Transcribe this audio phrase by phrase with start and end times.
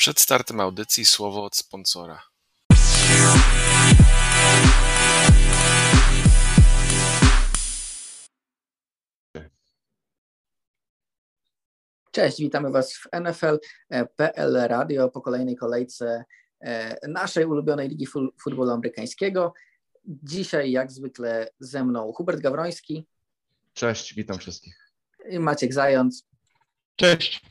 [0.00, 2.22] Przed startem audycji słowo od sponsora.
[12.10, 16.24] Cześć, witamy Was w NFL.pl Radio po kolejnej kolejce
[16.60, 18.06] e, naszej ulubionej ligi
[18.42, 19.54] futbolu amerykańskiego.
[20.04, 23.06] Dzisiaj, jak zwykle, ze mną Hubert Gawroński.
[23.74, 24.92] Cześć, witam wszystkich.
[25.30, 26.26] I Maciek Zając.
[26.96, 27.42] Cześć.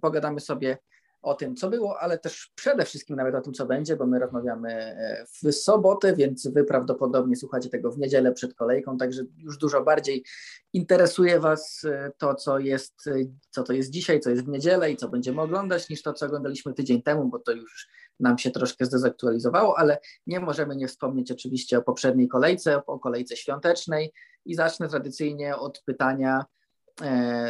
[0.00, 0.78] Pogadamy sobie
[1.24, 4.18] o tym, co było, ale też przede wszystkim nawet o tym, co będzie, bo my
[4.18, 9.58] rozmawiamy e, w sobotę, więc wy prawdopodobnie słuchacie tego w niedzielę przed kolejką, także już
[9.58, 10.24] dużo bardziej
[10.72, 13.12] interesuje was e, to, co jest, e,
[13.50, 16.26] co to jest dzisiaj, co jest w niedzielę i co będziemy oglądać, niż to, co
[16.26, 17.88] oglądaliśmy tydzień temu, bo to już
[18.20, 23.36] nam się troszkę zdezaktualizowało, ale nie możemy nie wspomnieć oczywiście o poprzedniej kolejce, o kolejce
[23.36, 24.12] świątecznej
[24.44, 26.44] i zacznę tradycyjnie od pytania,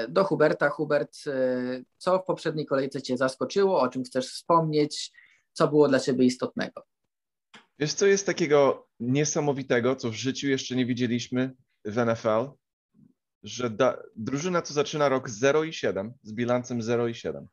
[0.09, 0.71] do Huberta.
[0.71, 5.13] Hubert, e, co w poprzedniej kolejce Cię zaskoczyło, o czym chcesz wspomnieć,
[5.53, 6.83] co było dla Ciebie istotnego?
[7.79, 11.55] Wiesz, co jest takiego niesamowitego, co w życiu jeszcze nie widzieliśmy
[11.85, 12.51] w NFL,
[13.43, 17.47] że da, drużyna, co zaczyna rok 0 i 7, z bilancem 0 i 7,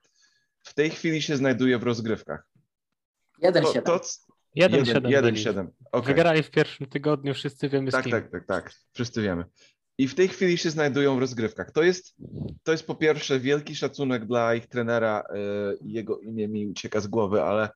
[0.64, 2.48] w tej chwili się znajduje w rozgrywkach.
[3.44, 3.82] 1-7.
[3.82, 4.06] To, to,
[4.58, 5.68] 1-7.
[5.92, 6.08] Okay.
[6.08, 8.12] Wygrali w pierwszym tygodniu, wszyscy wiemy tak, z kim.
[8.12, 9.46] Tak, tak, tak, wszyscy wiemy
[9.98, 11.72] i w tej chwili się znajdują w rozgrywkach.
[11.72, 12.16] To jest,
[12.64, 15.36] to jest po pierwsze wielki szacunek dla ich trenera, e,
[15.82, 17.70] jego imię mi ucieka z głowy, ale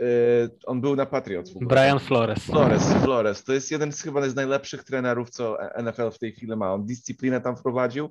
[0.00, 0.04] e,
[0.66, 1.52] on był na Patriots.
[1.60, 2.44] Brian Flores.
[2.44, 3.44] Flores, Flores.
[3.44, 6.72] To jest jeden z chyba z najlepszych trenerów, co NFL w tej chwili ma.
[6.72, 8.10] On dyscyplinę tam wprowadził.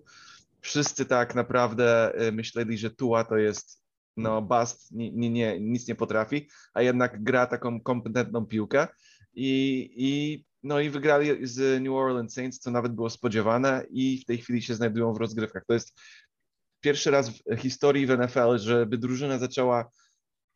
[0.61, 3.85] Wszyscy tak naprawdę e, myśleli, że Tua to jest
[4.17, 8.87] no bust, nie, nie, nie, nic nie potrafi, a jednak gra taką kompetentną piłkę
[9.33, 14.25] i, i no i wygrali z New Orleans Saints, co nawet było spodziewane i w
[14.25, 15.65] tej chwili się znajdują w rozgrywkach.
[15.67, 15.93] To jest
[16.81, 19.91] pierwszy raz w historii w NFL, żeby drużyna zaczęła,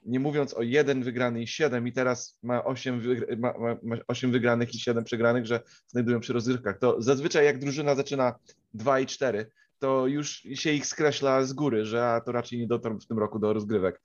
[0.05, 3.01] nie mówiąc o jeden wygrany i siedem i teraz ma osiem,
[3.37, 6.79] ma, ma osiem wygranych i siedem przegranych, że znajdują w rozgrywkach.
[6.79, 8.35] To zazwyczaj jak drużyna zaczyna
[8.73, 12.67] dwa i cztery, to już się ich skreśla z góry, że a to raczej nie
[12.67, 14.01] dotrą w tym roku do rozgrywek.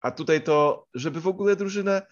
[0.00, 2.02] A tutaj to, żeby w ogóle drużynę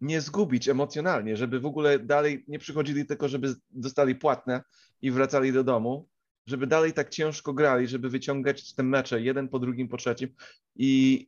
[0.00, 4.62] nie zgubić emocjonalnie, żeby w ogóle dalej nie przychodzili tylko, żeby dostali płatne
[5.02, 6.08] i wracali do domu,
[6.46, 10.28] żeby dalej tak ciężko grali, żeby wyciągać te mecze jeden po drugim, po trzecim
[10.76, 11.26] i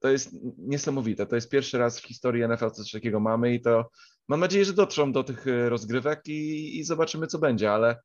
[0.00, 1.26] to jest niesamowite.
[1.26, 3.90] To jest pierwszy raz w historii NFL coś takiego mamy i to
[4.28, 8.00] mam nadzieję, że dotrzą do tych e, rozgrywek i, i zobaczymy, co będzie, ale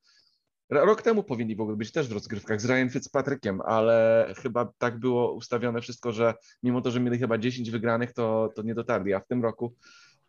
[0.69, 5.00] Rok temu powinni w ogóle być też w rozgrywkach z Ryan Fitzpatrickiem, ale chyba tak
[5.00, 9.13] było ustawione wszystko, że mimo to, że mieli chyba 10 wygranych, to, to nie dotarli,
[9.13, 9.75] a w tym roku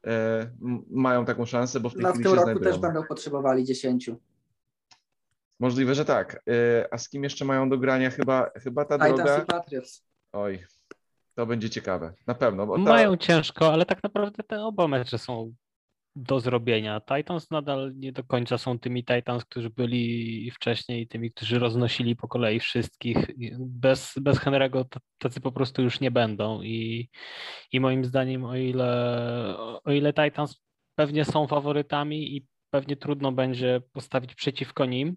[0.06, 0.50] e,
[0.90, 2.72] mają taką szansę, bo w tej no, chwili w tym roku znajdują.
[2.72, 4.10] też będą potrzebowali 10.
[5.60, 6.42] Możliwe, że tak.
[6.48, 8.10] E, a z kim jeszcze mają do grania?
[8.10, 9.42] Chyba, chyba ta Titans droga...
[9.42, 10.04] i Patriots.
[10.32, 10.64] Oj,
[11.34, 12.66] to będzie ciekawe, na pewno.
[12.66, 12.78] Ta...
[12.78, 15.54] Mają ciężko, ale tak naprawdę te oba mecze są
[16.22, 17.00] do zrobienia.
[17.00, 22.28] Titans nadal nie do końca są tymi Titans, którzy byli wcześniej, tymi, którzy roznosili po
[22.28, 23.16] kolei wszystkich.
[23.58, 24.84] Bez, bez Henry'ego
[25.18, 27.08] tacy po prostu już nie będą i,
[27.72, 30.60] i moim zdaniem o ile, o ile Titans
[30.94, 35.16] pewnie są faworytami i pewnie trudno będzie postawić przeciwko nim,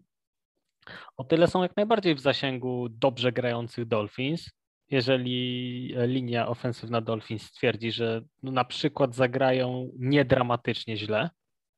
[1.18, 4.50] o tyle są jak najbardziej w zasięgu dobrze grających Dolphins
[4.94, 11.30] jeżeli linia ofensywna Dolphins stwierdzi, że no na przykład zagrają niedramatycznie źle,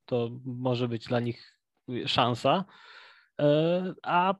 [0.06, 1.60] to może być dla nich
[2.06, 2.66] szansa.
[3.42, 4.36] E, a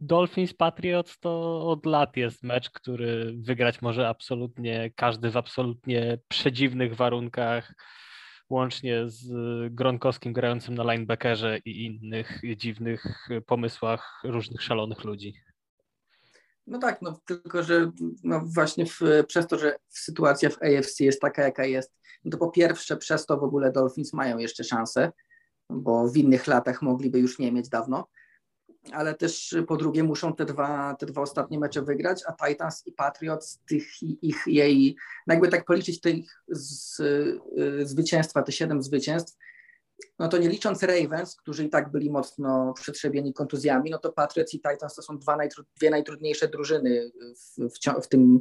[0.00, 6.96] Dolphins Patriots to od lat jest mecz, który wygrać może absolutnie każdy w absolutnie przedziwnych
[6.96, 7.74] warunkach,
[8.50, 9.28] łącznie z
[9.74, 15.34] Gronkowskim grającym na linebackerze i innych dziwnych pomysłach różnych szalonych ludzi.
[16.70, 17.90] No tak, no tylko że
[18.24, 21.92] no właśnie w, przez to, że sytuacja w AFC jest taka, jaka jest,
[22.24, 25.12] no to po pierwsze przez to w ogóle Dolphins mają jeszcze szansę,
[25.70, 28.08] bo w innych latach mogliby już nie mieć dawno,
[28.92, 32.92] ale też po drugie muszą te dwa, te dwa ostatnie mecze wygrać, a Titans i
[32.92, 34.96] Patriots tych ich jej,
[35.26, 39.36] no jakby tak policzyć tych z, y, zwycięstwa, te siedem zwycięstw,
[40.18, 44.54] no to nie licząc Ravens, którzy i tak byli mocno przetrzebieni kontuzjami, no to Patriots
[44.54, 47.10] i Titans to są dwa najtru, dwie najtrudniejsze drużyny
[47.58, 48.40] w, w, w, tym,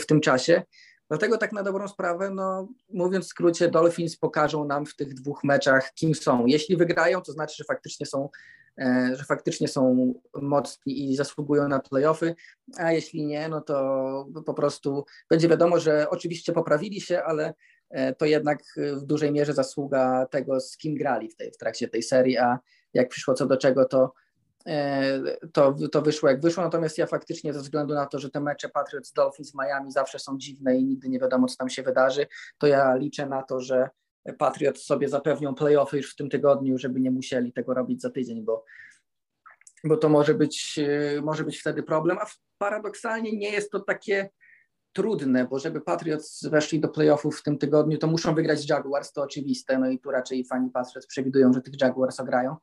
[0.00, 0.62] w tym czasie.
[1.08, 5.44] Dlatego tak na dobrą sprawę, no mówiąc w skrócie, Dolphins pokażą nam w tych dwóch
[5.44, 6.46] meczach, kim są.
[6.46, 8.28] Jeśli wygrają, to znaczy, że faktycznie są,
[8.78, 12.34] e, że faktycznie są mocni i zasługują na playoffy,
[12.76, 17.77] a jeśli nie, no to po prostu będzie wiadomo, że oczywiście poprawili się, ale E,
[18.18, 21.88] to jednak e, w dużej mierze zasługa tego, z kim grali w, tej, w trakcie
[21.88, 22.58] tej serii, a
[22.94, 24.12] jak przyszło co do czego, to
[24.66, 25.20] e,
[25.52, 28.68] to, to wyszło jak wyszło, natomiast ja faktycznie ze względu na to, że te mecze
[28.68, 32.26] Patriots Dolphins Miami zawsze są dziwne i nigdy nie wiadomo, co tam się wydarzy,
[32.58, 33.90] to ja liczę na to, że
[34.38, 38.44] Patriots sobie zapewnią playoffy już w tym tygodniu, żeby nie musieli tego robić za tydzień,
[38.44, 38.64] bo,
[39.84, 42.26] bo to może być, e, może być wtedy problem, a
[42.58, 44.30] paradoksalnie nie jest to takie
[44.92, 49.22] trudne, bo żeby Patriots weszli do playoffów w tym tygodniu, to muszą wygrać Jaguars, to
[49.22, 52.56] oczywiste, no i tu raczej fani Patriots przewidują, że tych Jaguars ograją.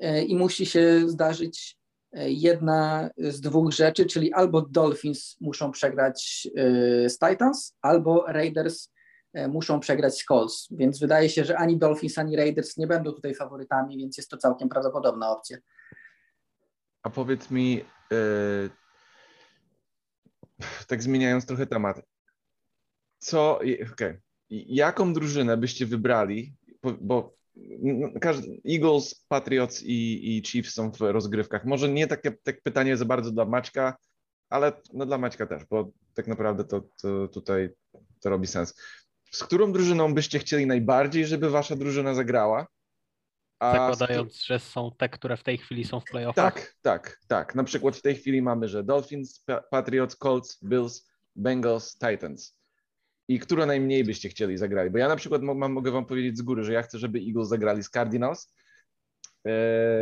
[0.00, 1.78] E, i musi się zdarzyć
[2.12, 8.94] e, jedna z dwóch rzeczy, czyli albo Dolphins muszą przegrać e, z Titans, albo Raiders
[9.48, 13.34] muszą przegrać z Colts, więc wydaje się, że ani Dolphins, ani Raiders nie będą tutaj
[13.34, 15.58] faworytami, więc jest to całkiem prawdopodobna opcja.
[17.02, 17.84] A powiedz mi,
[20.88, 22.02] tak zmieniając trochę temat,
[23.18, 23.60] co,
[23.92, 24.20] okay.
[24.50, 26.54] jaką drużynę byście wybrali,
[27.00, 27.34] bo
[28.20, 31.64] każdy, Eagles, Patriots i, i Chiefs są w rozgrywkach.
[31.64, 33.96] Może nie takie, tak pytanie za bardzo dla Maćka,
[34.48, 37.70] ale no dla Maćka też, bo tak naprawdę to, to tutaj
[38.20, 38.74] to robi sens.
[39.30, 42.66] Z którą drużyną byście chcieli najbardziej, żeby wasza drużyna zagrała?
[43.58, 46.54] A Zakładając, że są te, które w tej chwili są w playoffach?
[46.54, 47.54] Tak, tak, tak.
[47.54, 52.56] Na przykład w tej chwili mamy, że Dolphins, Patriots, Colts, Bills, Bengals, Titans.
[53.28, 54.92] I które najmniej byście chcieli zagrać?
[54.92, 57.48] Bo ja na przykład mam, mogę wam powiedzieć z góry, że ja chcę, żeby Eagles
[57.48, 58.54] zagrali z Cardinals.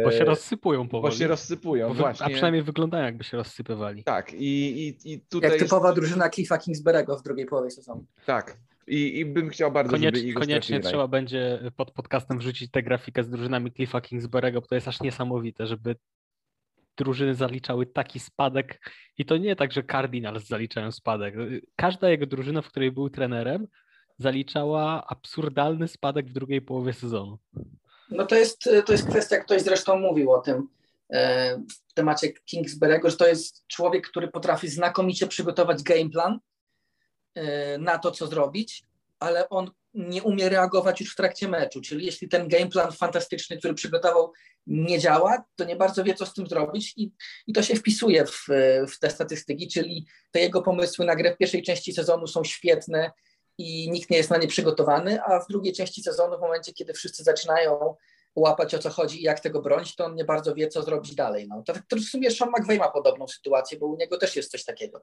[0.04, 1.12] Bo się rozsypują powoli.
[1.12, 2.26] Bo się rozsypują, bo właśnie.
[2.26, 4.04] A przynajmniej wyglądają jakby się rozsypywali.
[4.04, 5.50] Tak, i, i, i tutaj...
[5.50, 6.00] Jak typowa jest...
[6.00, 8.06] drużyna Cliffa Kingsberego w drugiej połowie sezonu.
[8.26, 8.56] Tak,
[8.92, 13.24] i, I bym chciał bardzo, Koniecz, żeby Koniecznie trzeba będzie pod podcastem wrzucić tę grafikę
[13.24, 15.96] z drużynami Cliffa Kingsbury'ego, bo to jest aż niesamowite, żeby
[16.96, 18.80] drużyny zaliczały taki spadek
[19.18, 21.34] i to nie tak, że Cardinals zaliczają spadek.
[21.76, 23.66] Każda jego drużyna, w której był trenerem,
[24.18, 27.38] zaliczała absurdalny spadek w drugiej połowie sezonu.
[28.10, 30.68] No to jest, to jest kwestia, ktoś zresztą mówił o tym
[31.10, 31.56] e,
[31.88, 36.51] w temacie Kingsbury'ego, że to jest człowiek, który potrafi znakomicie przygotować game plan, E,
[37.78, 38.84] na to, co zrobić,
[39.18, 41.80] ale on nie umie reagować już w trakcie meczu.
[41.80, 44.32] Czyli jeśli ten game plan fantastyczny, który przygotował,
[44.66, 47.12] nie działa, to nie bardzo wie, co z tym zrobić i,
[47.46, 48.46] i to się wpisuje w,
[48.88, 53.10] w te statystyki, czyli te jego pomysły na grę w pierwszej części sezonu są świetne
[53.58, 56.92] i nikt nie jest na nie przygotowany, a w drugiej części sezonu, w momencie, kiedy
[56.92, 57.96] wszyscy zaczynają
[58.36, 61.14] łapać o co chodzi i jak tego bronić, to on nie bardzo wie, co zrobić
[61.14, 61.48] dalej.
[61.48, 61.62] No.
[61.62, 64.64] To, to w sumie Sean McVay ma podobną sytuację, bo u niego też jest coś
[64.64, 65.02] takiego.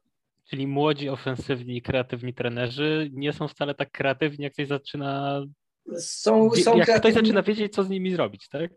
[0.49, 5.41] Czyli młodzi, ofensywni i kreatywni trenerzy nie są wcale tak kreatywni, jak ktoś zaczyna.
[5.97, 6.99] Są, są jak kreatywni...
[6.99, 8.71] ktoś zaczyna wiedzieć, co z nimi zrobić, tak?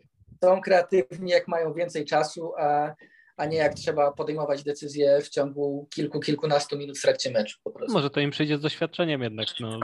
[0.44, 2.94] Są kreatywni, jak mają więcej czasu, a,
[3.36, 7.58] a nie jak trzeba podejmować decyzje w ciągu kilku, kilkunastu minut w trakcie meczu.
[7.64, 7.92] Po prostu.
[7.92, 9.48] Może to im przyjdzie z doświadczeniem jednak.
[9.60, 9.80] No,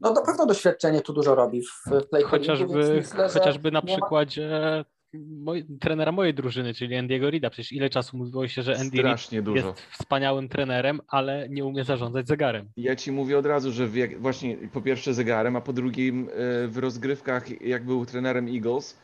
[0.00, 4.84] no na pewno doświadczenie tu dużo robi w, play Chociażby, myślę, chociażby na przykładzie ma
[5.14, 7.50] moj, trenera mojej drużyny, czyli Andy'ego Rida.
[7.50, 12.28] Przecież ile czasu mówiło się, że Andy Reid jest wspaniałym trenerem, ale nie umie zarządzać
[12.28, 12.70] zegarem.
[12.76, 16.68] Ja ci mówię od razu, że wie, właśnie po pierwsze zegarem, a po drugim e,
[16.68, 18.98] w rozgrywkach, jak był trenerem Eagles, e,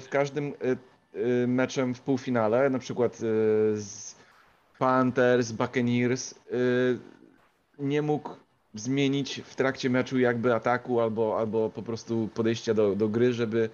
[0.00, 0.76] w każdym e,
[1.46, 3.16] meczem w półfinale, na przykład
[3.74, 4.14] z
[4.78, 6.34] Panthers, Buccaneers,
[7.78, 8.30] nie mógł
[8.74, 13.70] zmienić w trakcie meczu jakby ataku albo, albo po prostu podejścia do, do gry, żeby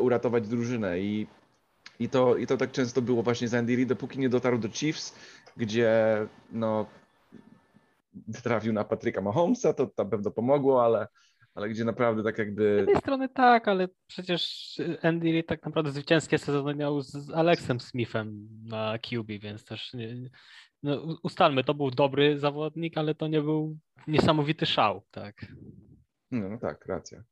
[0.00, 1.00] uratować drużynę.
[1.00, 1.26] I,
[2.00, 4.68] i, to, i to tak często było właśnie z Andy Reid, dopóki nie dotarł do
[4.68, 5.14] Chiefs,
[5.56, 6.16] gdzie
[6.52, 6.86] no
[8.42, 11.08] trafił na Patryka Mahomesa, to na pewno pomogło, ale,
[11.58, 12.74] ale gdzie naprawdę tak jakby...
[12.74, 17.80] Z jednej strony tak, ale przecież Andy Reid tak naprawdę zwycięskie sezony miał z Alexem
[17.80, 20.30] Smithem na QB, więc też nie,
[20.82, 25.46] no, ustalmy, to był dobry zawodnik, ale to nie był niesamowity szał, tak.
[26.30, 27.22] No, no tak, racja.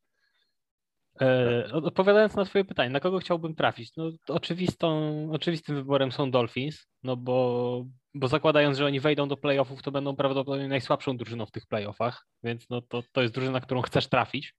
[1.21, 3.97] E, odpowiadając na Twoje pytanie, na kogo chciałbym trafić?
[3.97, 7.85] No, oczywistą, oczywistym wyborem są Dolphins, no bo,
[8.19, 12.27] bo zakładając, że oni wejdą do playoffów, to będą prawdopodobnie najsłabszą drużyną w tych playoffach,
[12.43, 14.55] więc no to, to jest drużyna, którą chcesz trafić.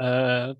[0.00, 0.54] E,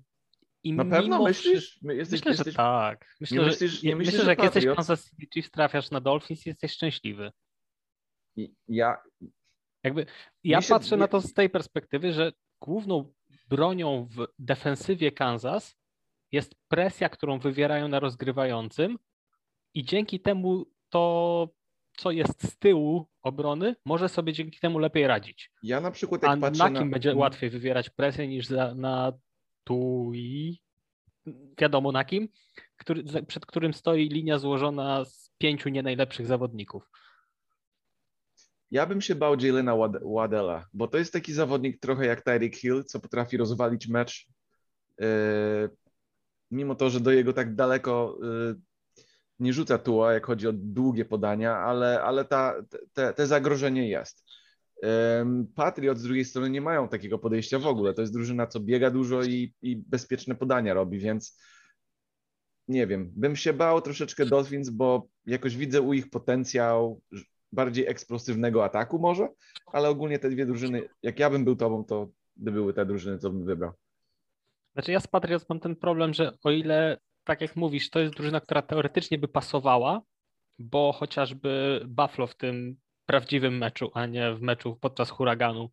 [0.63, 1.79] I na pewno myślisz?
[1.83, 2.47] Jesteś, myślę, jesteś...
[2.47, 3.15] że tak.
[3.21, 6.71] Myślę, myślisz, że, myślisz, myślę, że jak jesteś Kansas City Chiefs, trafiasz na Dolphins, jesteś
[6.71, 7.31] szczęśliwy.
[8.67, 8.97] Ja...
[9.83, 10.05] Jakby,
[10.43, 13.13] ja patrzę na to z tej perspektywy, że główną
[13.47, 15.75] bronią w defensywie Kansas
[16.31, 18.99] jest presja, którą wywierają na rozgrywającym
[19.73, 21.49] i dzięki temu to,
[21.97, 25.51] co jest z tyłu obrony, może sobie dzięki temu lepiej radzić.
[25.63, 26.93] Ja na przykład jak A patrzę na kim na...
[26.93, 29.13] będzie łatwiej wywierać presję niż za, na
[30.13, 30.59] i
[31.57, 32.27] wiadomo na kim,
[32.77, 36.89] który, przed którym stoi linia złożona z pięciu nie najlepszych zawodników.
[38.71, 39.75] Ja bym się bał Jalena
[40.15, 44.27] Wadela, bo to jest taki zawodnik trochę jak Tyreek Hill, co potrafi rozwalić mecz.
[44.99, 45.05] Yy,
[46.51, 48.17] mimo to, że do jego tak daleko
[48.51, 48.68] y,
[49.39, 52.55] nie rzuca tuła, jak chodzi o długie podania, ale, ale ta,
[52.93, 54.23] te, te zagrożenie jest.
[55.55, 57.93] Patriot z drugiej strony nie mają takiego podejścia w ogóle.
[57.93, 61.39] To jest drużyna, co biega dużo i, i bezpieczne podania robi, więc
[62.67, 67.01] nie wiem, bym się bał troszeczkę Dolphins, bo jakoś widzę u ich potencjał
[67.51, 69.27] bardziej eksplosywnego ataku może,
[69.65, 73.17] ale ogólnie te dwie drużyny, jak ja bym był tobą, to by były te drużyny,
[73.17, 73.71] co bym wybrał.
[74.73, 78.13] Znaczy ja z Patriots mam ten problem, że o ile, tak jak mówisz, to jest
[78.13, 80.01] drużyna, która teoretycznie by pasowała,
[80.59, 85.69] bo chociażby Buffalo w tym prawdziwym meczu, a nie w meczu podczas huraganu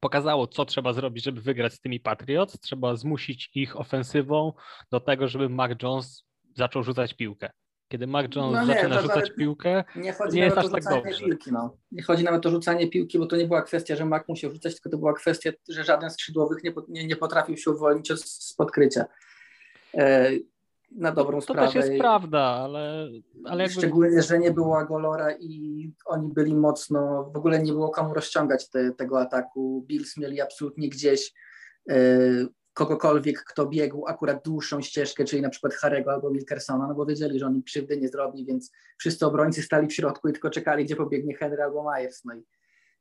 [0.00, 2.60] pokazało, co trzeba zrobić, żeby wygrać z tymi Patriots.
[2.60, 4.52] Trzeba zmusić ich ofensywą
[4.90, 6.24] do tego, żeby Mac Jones
[6.56, 7.50] zaczął rzucać piłkę.
[7.88, 11.24] Kiedy Mac Jones no nie, zaczyna rzucać piłkę, nie, chodzi nie jest aż tak dobrze.
[11.24, 11.76] Piłki, no.
[11.92, 14.74] Nie chodzi nawet o rzucanie piłki, bo to nie była kwestia, że Mac musiał rzucać,
[14.74, 19.04] tylko to była kwestia, że żaden skrzydłowych nie, nie, nie potrafił się uwolnić z podkrycia.
[20.94, 21.66] Na dobrą to sprawę.
[21.66, 23.08] To też jest prawda, ale,
[23.44, 23.80] ale jakby...
[23.80, 28.70] Szczególnie, że nie było Agolora i oni byli mocno, w ogóle nie było komu rozciągać
[28.70, 29.84] te, tego ataku.
[29.86, 31.32] Bills mieli absolutnie gdzieś
[31.90, 31.96] e,
[32.74, 37.38] kogokolwiek, kto biegł akurat dłuższą ścieżkę, czyli na przykład Harego albo Wilkersona, no bo wiedzieli,
[37.38, 40.84] że on im krzywdy nie zrobi, więc wszyscy obrońcy stali w środku i tylko czekali,
[40.84, 42.24] gdzie pobiegnie Henry albo Myers.
[42.24, 42.44] No i,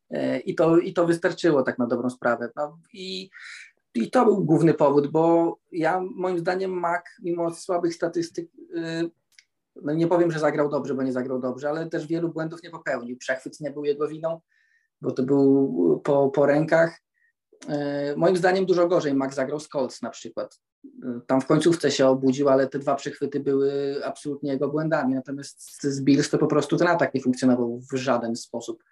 [0.09, 2.49] e, i, to, I to wystarczyło tak na dobrą sprawę.
[2.55, 3.29] No i
[3.95, 9.11] i to był główny powód, bo ja moim zdaniem Mac, mimo słabych statystyk, y,
[9.81, 12.69] no nie powiem, że zagrał dobrze, bo nie zagrał dobrze, ale też wielu błędów nie
[12.69, 13.17] popełnił.
[13.17, 14.41] Przechwyt nie był jego winą,
[15.01, 17.01] bo to był po, po rękach.
[17.63, 20.59] Y, moim zdaniem dużo gorzej Mac zagrał z Colts na przykład.
[20.85, 20.89] Y,
[21.27, 25.13] tam w końcówce się obudził, ale te dwa przechwyty były absolutnie jego błędami.
[25.13, 28.83] Natomiast z Bills to po prostu ten atak nie funkcjonował w żaden sposób.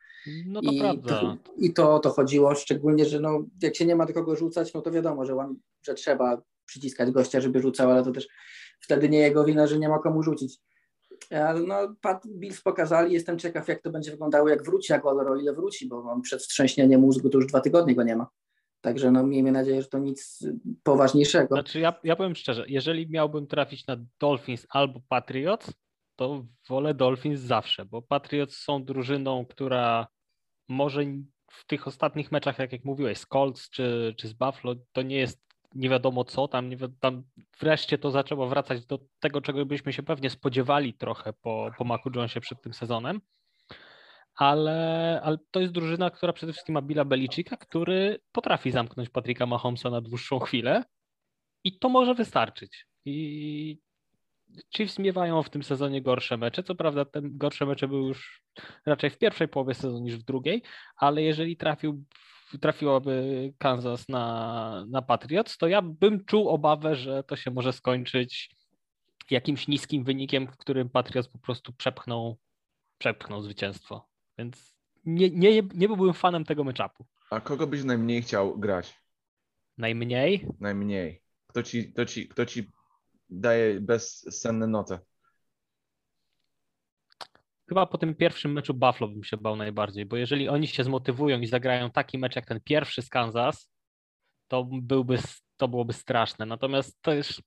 [0.46, 1.20] No to I prawda.
[1.20, 4.36] To, I to o to chodziło, szczególnie, że no, jak się nie ma do kogo
[4.36, 5.36] rzucać, no to wiadomo, że,
[5.82, 8.28] że trzeba przyciskać gościa, żeby rzucał, ale to też
[8.80, 10.58] wtedy nie jego wina, że nie ma komu rzucić.
[11.30, 15.36] Ale no, Pat Bills pokazali, jestem ciekaw, jak to będzie wyglądało, jak wróci Aguilar, o
[15.36, 18.28] ile wróci, bo on przed wstrząśnieniem mózgu to już dwa tygodnie go nie ma.
[18.82, 20.48] Także no, miejmy nadzieję, że to nic
[20.84, 21.56] poważniejszego.
[21.56, 25.74] Znaczy ja, ja powiem szczerze, jeżeli miałbym trafić na Dolphins albo Patriots,
[26.22, 30.08] to wolę Dolphins zawsze, bo Patriots są drużyną, która
[30.70, 31.02] może
[31.52, 35.16] w tych ostatnich meczach, jak, jak mówiłeś, z Colts czy, czy z Buffalo, to nie
[35.16, 35.42] jest
[35.76, 37.24] nie wiadomo co, tam, nie wi tam
[37.60, 42.10] wreszcie to zaczęło wracać do tego, czego byśmy się pewnie spodziewali trochę po, po Macu
[42.16, 43.22] Jonesie przed tym sezonem,
[44.36, 49.46] ale, ale to jest drużyna, która przede wszystkim ma Billa Belicika, który potrafi zamknąć Patryka
[49.46, 50.84] Mahomesa na dłuższą chwilę
[51.64, 52.86] i to może wystarczyć.
[53.06, 53.80] I
[54.76, 56.64] Chiefs miewają w tym sezonie gorsze mecze.
[56.64, 58.44] Co prawda, te gorsze mecze były już
[58.86, 60.64] raczej w pierwszej połowie sezonu niż w drugiej,
[60.96, 62.04] ale jeżeli trafił,
[62.62, 68.56] trafiłoby Kansas na, na Patriots, to ja bym czuł obawę, że to się może skończyć
[69.30, 72.36] jakimś niskim wynikiem, w którym Patriots po prostu przepchną,
[72.98, 74.08] przepchną zwycięstwo.
[74.38, 77.06] Więc nie, nie, nie byłbym fanem tego meczapu.
[77.30, 79.02] A kogo byś najmniej chciał grać?
[79.78, 80.48] Najmniej?
[80.60, 81.22] Najmniej.
[81.48, 82.72] Kto ci, kto ci, kto ci
[83.32, 85.00] daje bezsenne noce.
[87.70, 91.40] Chyba po tym pierwszym meczu Buffalo bym się bał najbardziej, bo jeżeli oni się zmotywują
[91.40, 93.72] i zagrają taki mecz jak ten pierwszy z Kansas,
[94.48, 95.18] to, byłby,
[95.58, 96.46] to byłoby straszne.
[96.46, 97.42] Natomiast to jest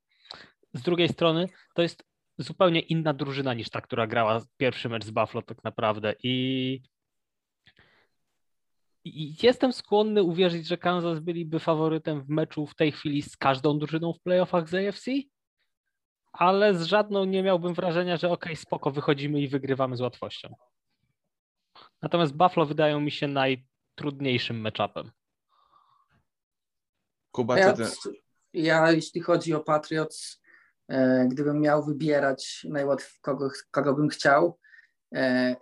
[0.75, 2.05] z drugiej strony to jest
[2.39, 6.83] zupełnie inna drużyna niż ta, która grała pierwszy mecz z Buffalo tak naprawdę i
[9.05, 13.79] i jestem skłonny uwierzyć, że Kansas byliby faworytem w meczu w tej chwili z każdą
[13.79, 15.11] drużyną w playoffach z AFC,
[16.35, 20.55] ale z żadną nie miałbym wrażenia, że ok, spoko, wychodzimy i wygrywamy z łatwością.
[22.03, 25.11] Natomiast Buffalo wydają mi się najtrudniejszym matchupem.
[27.33, 27.85] Kuba, ja, ty...
[28.53, 30.43] ja, jeśli chodzi o Patriots,
[30.89, 34.59] e, gdybym miał wybierać najłatwiej, kogo, kogo bym chciał,
[35.15, 35.57] e,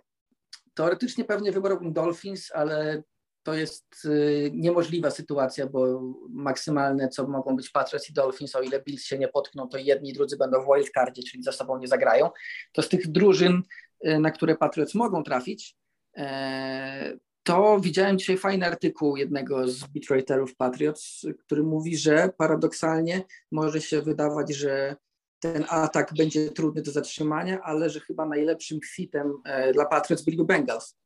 [0.73, 3.03] teoretycznie pewnie wybrałbym Dolphins, ale
[3.43, 8.81] to jest y, niemożliwa sytuacja, bo maksymalne, co mogą być Patriots i Dolphins, o ile
[8.81, 11.87] Bills się nie potkną, to jedni i drudzy będą w wildcardzie, czyli za sobą nie
[11.87, 12.29] zagrają.
[12.71, 13.61] To z tych drużyn,
[14.07, 15.75] y, na które Patriots mogą trafić,
[16.17, 23.21] e, to widziałem dzisiaj fajny artykuł jednego z beatwriterów Patriots, który mówi, że paradoksalnie
[23.51, 24.95] może się wydawać, że
[25.39, 30.45] ten atak będzie trudny do zatrzymania, ale że chyba najlepszym fitem e, dla Patriots byliby
[30.45, 31.02] Bengals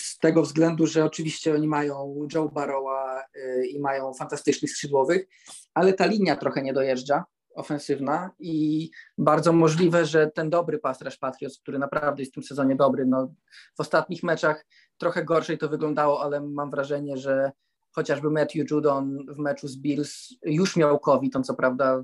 [0.00, 5.26] z tego względu, że oczywiście oni mają Joe Barrowa e, i mają fantastycznych skrzydłowych,
[5.74, 7.24] ale ta linia trochę nie dojeżdża
[7.54, 12.76] ofensywna i bardzo możliwe, że ten dobry pasterz Patriots, który naprawdę jest w tym sezonie
[12.76, 13.34] dobry, no
[13.76, 14.66] w ostatnich meczach
[14.98, 17.52] trochę gorzej to wyglądało, ale mam wrażenie, że
[17.92, 22.02] chociażby Matthew Judon w meczu z Bills już miał COVID, on co prawda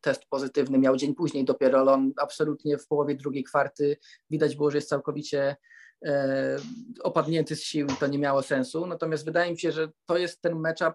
[0.00, 3.96] test pozytywny miał dzień później dopiero, ale on absolutnie w połowie drugiej kwarty
[4.30, 5.56] widać było, że jest całkowicie
[6.04, 6.56] e,
[7.02, 8.86] opadnięty z sił i to nie miało sensu.
[8.86, 10.94] Natomiast wydaje mi się, że to jest ten matchup,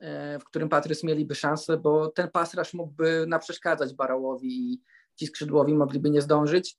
[0.00, 4.82] e, w którym Patrys mieliby szansę, bo ten pass rush mógłby naprzeszkadzać Barrowowi i
[5.16, 6.76] ci skrzydłowi mogliby nie zdążyć,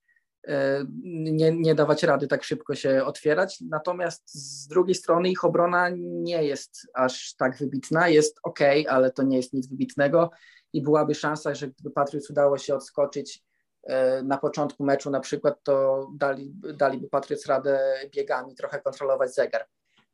[0.47, 3.61] e, nie, nie dawać rady tak szybko się otwierać.
[3.61, 9.23] Natomiast z drugiej strony ich obrona nie jest aż tak wybitna, jest ok, ale to
[9.23, 10.29] nie jest nic wybitnego
[10.73, 13.43] i byłaby szansa, że gdyby Patriots udało się odskoczyć
[13.83, 17.79] e, na początku meczu na przykład, to dali, daliby Patriots radę
[18.15, 19.67] biegami trochę kontrolować zegar.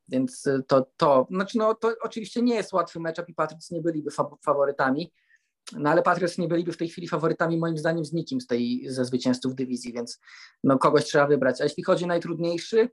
[0.07, 3.81] Więc e, to, to, znaczy no, to oczywiście nie jest łatwy mecz, i Patriots nie
[3.81, 4.11] byliby
[4.45, 5.13] faworytami,
[5.77, 8.85] no ale Patriots nie byliby w tej chwili faworytami moim zdaniem z nikim z tej,
[8.89, 10.19] ze zwycięzców dywizji, więc
[10.63, 11.61] no, kogoś trzeba wybrać.
[11.61, 12.89] A jeśli chodzi o najtrudniejszy,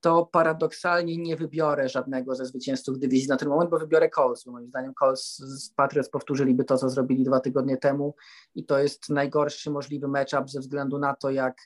[0.00, 4.46] to paradoksalnie nie wybiorę żadnego ze zwycięzców dywizji na ten moment, bo wybiorę Colts.
[4.46, 8.14] Moim zdaniem Colts z Patriots powtórzyliby to, co zrobili dwa tygodnie temu
[8.54, 11.56] i to jest najgorszy możliwy matchup ze względu na to, jak,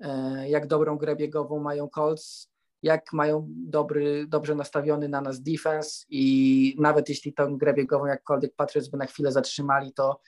[0.00, 2.50] e, jak dobrą grę biegową mają Colts,
[2.82, 8.54] jak mają dobry, dobrze nastawiony na nas defense i nawet jeśli tą grę biegową jakkolwiek
[8.54, 10.20] Patriots by na chwilę zatrzymali, to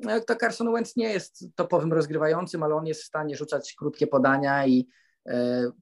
[0.00, 4.06] no, to Carson Wentz nie jest topowym rozgrywającym, ale on jest w stanie rzucać krótkie
[4.06, 5.05] podania i E,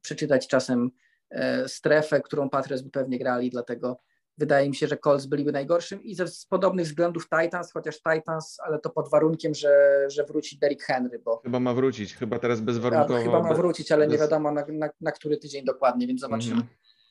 [0.03, 0.91] przeczytać czasem
[1.31, 4.01] e, strefę, którą Patriots by pewnie grali, dlatego
[4.39, 8.61] wydaje mi się, że Colts byliby najgorszym i ze, z podobnych względów Titans, chociaż Titans,
[8.61, 11.41] ale to pod warunkiem, że, że wróci Derrick Henry, bo...
[11.45, 13.23] Chyba ma wrócić, chyba teraz bezwarunkowo.
[13.23, 14.13] chyba ma wrócić, ale bez...
[14.13, 16.63] nie wiadomo na, na, na, który tydzień dokładnie, więc zobaczymy.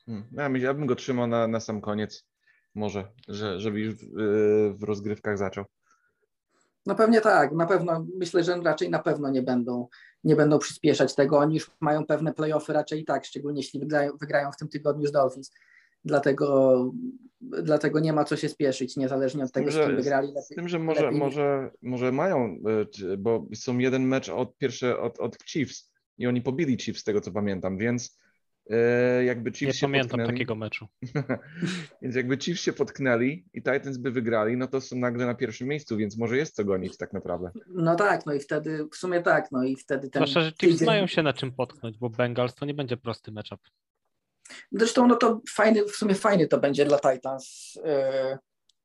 [0.07, 0.53] Mm -hmm.
[0.53, 2.25] ja, ja bym go trzymał na, na sam koniec,
[2.75, 4.05] może, że, żeby już w,
[4.77, 5.65] w rozgrywkach zaczął.
[6.85, 9.87] No pewnie tak, na pewno, myślę, że raczej na pewno nie będą,
[10.23, 11.37] nie będą przyspieszać tego.
[11.37, 15.07] Oni już mają pewne playoffy raczej i tak, szczególnie jeśli wygrają, wygrają w tym tygodniu
[15.07, 15.51] z Dolphins.
[16.05, 16.91] Dlatego,
[17.41, 20.27] dlatego nie ma co się spieszyć, niezależnie od tego, z, tym, z kim wygrali.
[20.27, 22.57] Lepiej, z tym, że może, może, może mają,
[23.13, 27.03] e, bo są jeden mecz od pierwsze od, od Chiefs i oni pobili Chiefs z
[27.03, 28.17] tego co pamiętam, więc
[29.25, 30.87] jakby Chiefs Nie się pamiętam potknęli, takiego meczu.
[32.01, 35.67] więc jakby Chiefs się potknęli i Titans by wygrali, no to są nagle na pierwszym
[35.67, 37.51] miejscu, więc może jest co gonić tak naprawdę.
[37.67, 40.19] No tak, no i wtedy, w sumie tak, no i wtedy ten...
[40.19, 40.85] Zwłaszcza, że Chiefs tydzień...
[40.85, 43.59] mają się na czym potknąć, bo Bengals to nie będzie prosty matchup.
[44.71, 48.37] Zresztą no to fajny, w sumie fajny to będzie dla Titans yy,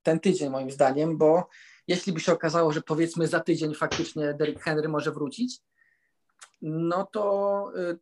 [0.03, 1.49] ten tydzień moim zdaniem, bo
[1.89, 5.59] jeśli by się okazało, że powiedzmy za tydzień faktycznie Derrick Henry może wrócić,
[6.63, 7.99] no to yy,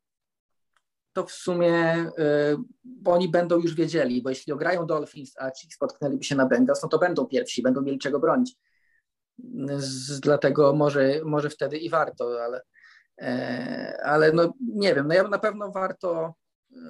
[1.16, 5.70] to w sumie y, bo oni będą już wiedzieli, bo jeśli ograją Dolphins, a ci
[5.70, 8.56] spotknęliby się na Bengals, no to będą pierwsi, będą mieli czego bronić.
[9.76, 12.62] Z, dlatego może, może wtedy i warto, ale,
[13.22, 16.34] e, ale no nie wiem, no ja na pewno warto,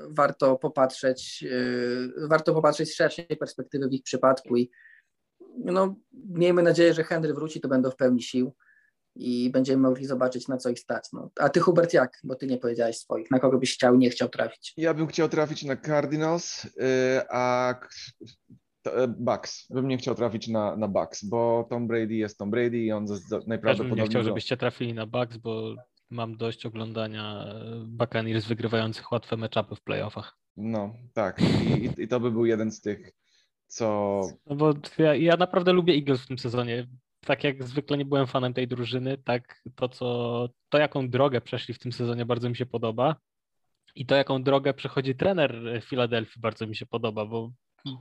[0.08, 4.70] warto popatrzeć, y, warto popatrzeć z szerszej perspektywy w ich przypadku i
[5.58, 8.54] no, miejmy nadzieję, że Henry wróci, to będą w pełni sił
[9.16, 11.04] i będziemy mogli zobaczyć, na co ich stać.
[11.12, 11.30] No.
[11.40, 12.18] A ty, Hubert, jak?
[12.24, 13.30] Bo ty nie powiedziałeś swoich.
[13.30, 14.74] Na kogo byś chciał i nie chciał trafić?
[14.76, 16.70] Ja bym chciał trafić na Cardinals, yy,
[17.30, 17.74] a
[18.86, 19.66] e, Bucks.
[19.70, 23.06] Bym nie chciał trafić na, na Bucks, bo Tom Brady jest Tom Brady i on
[23.06, 23.76] najprawdopodobniej...
[23.76, 25.74] Ja bym nie chciał, żebyście trafili na Bucks, bo
[26.10, 30.36] mam dość oglądania e, Buccaneers wygrywających łatwe meczapy w playoffach.
[30.56, 31.40] No, tak.
[31.42, 33.12] I, I, to by był jeden z tych,
[33.66, 34.20] co...
[34.46, 36.86] No bo ja, ja naprawdę lubię Eagles w tym sezonie
[37.26, 41.74] tak jak zwykle nie byłem fanem tej drużyny, tak to, co, to jaką drogę przeszli
[41.74, 43.16] w tym sezonie bardzo mi się podoba
[43.94, 47.50] i to jaką drogę przechodzi trener Filadelfii bardzo mi się podoba, bo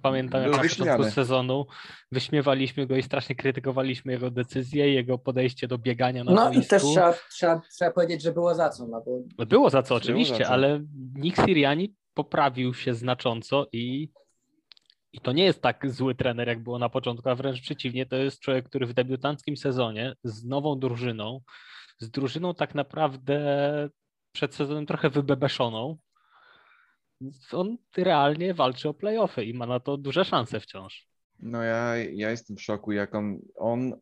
[0.01, 1.65] pamiętam jak Był na początku sezonu
[2.11, 6.61] wyśmiewaliśmy go i strasznie krytykowaliśmy jego decyzje, jego podejście do biegania na No boisku.
[6.63, 8.87] i też trzeba, trzeba, trzeba powiedzieć, że było za co.
[8.87, 9.03] No
[9.37, 9.45] bo...
[9.45, 10.49] Było za co oczywiście, za co.
[10.49, 10.83] ale
[11.13, 14.09] Nick Siriani poprawił się znacząco i
[15.15, 18.15] i to nie jest tak zły trener, jak było na początku, a wręcz przeciwnie, to
[18.15, 21.41] jest człowiek, który w debiutanckim sezonie z nową drużyną,
[21.99, 23.39] z drużyną tak naprawdę
[24.31, 25.97] przed sezonem trochę wybebeszoną,
[27.51, 31.07] on realnie walczy o playoffy i ma na to duże szanse wciąż.
[31.39, 33.93] No ja, ja jestem w szoku, jak on, on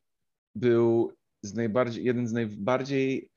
[0.55, 3.29] był z najbardziej, jeden z najbardziej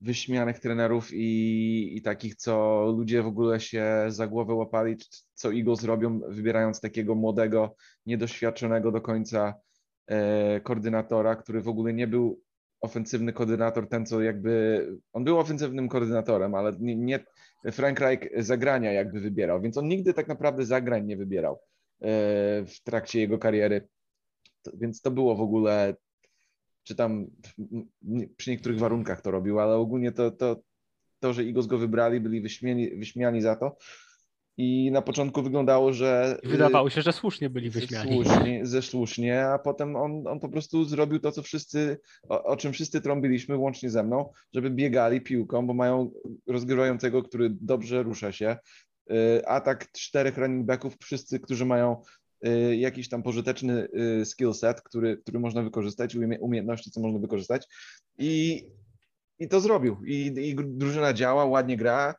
[0.00, 4.96] wyśmianych trenerów i, i takich, co ludzie w ogóle się za głowę łapali,
[5.34, 7.76] co Eagles robią, wybierając takiego młodego,
[8.06, 9.54] niedoświadczonego do końca
[10.06, 12.42] e, koordynatora, który w ogóle nie był
[12.80, 17.24] ofensywny koordynator, ten co jakby, on był ofensywnym koordynatorem, ale nie, nie
[17.72, 21.58] Frank Reich zagrania jakby wybierał, więc on nigdy tak naprawdę zagrań nie wybierał e,
[22.66, 23.88] w trakcie jego kariery.
[24.74, 25.94] Więc to było w ogóle
[26.84, 27.26] czy tam
[28.36, 30.56] przy niektórych warunkach to robił, ale ogólnie to, to,
[31.20, 33.76] to że Eagles go wybrali, byli wyśmieni, wyśmiani za to.
[34.56, 36.38] I na początku wyglądało, że.
[36.42, 38.24] I wydawało się, że słusznie byli wyśmiani.
[38.24, 42.56] Słusznie, ze słusznie, a potem on, on po prostu zrobił to, co wszyscy, o, o
[42.56, 46.10] czym wszyscy trąbiliśmy, łącznie ze mną, żeby biegali piłką, bo mają
[46.46, 48.56] rozgrywającego, który dobrze rusza się.
[49.10, 52.23] Y, Atak czterech running backów, wszyscy, którzy mają y,
[52.76, 53.88] jakiś tam pożyteczny
[54.20, 57.66] y, skill set, który, który można wykorzystać, umie- umiejętności, co można wykorzystać.
[58.18, 58.64] I,
[59.38, 59.96] i to zrobił.
[60.06, 62.14] I, I drużyna działa, ładnie gra.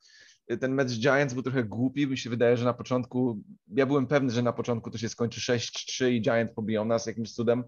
[0.60, 4.32] Ten mecz Giants był trochę głupi, mi się wydaje, że na początku, ja byłem pewny,
[4.32, 7.64] że na początku to się skończy 6-3 i Giants pobiją nas jakimś cudem,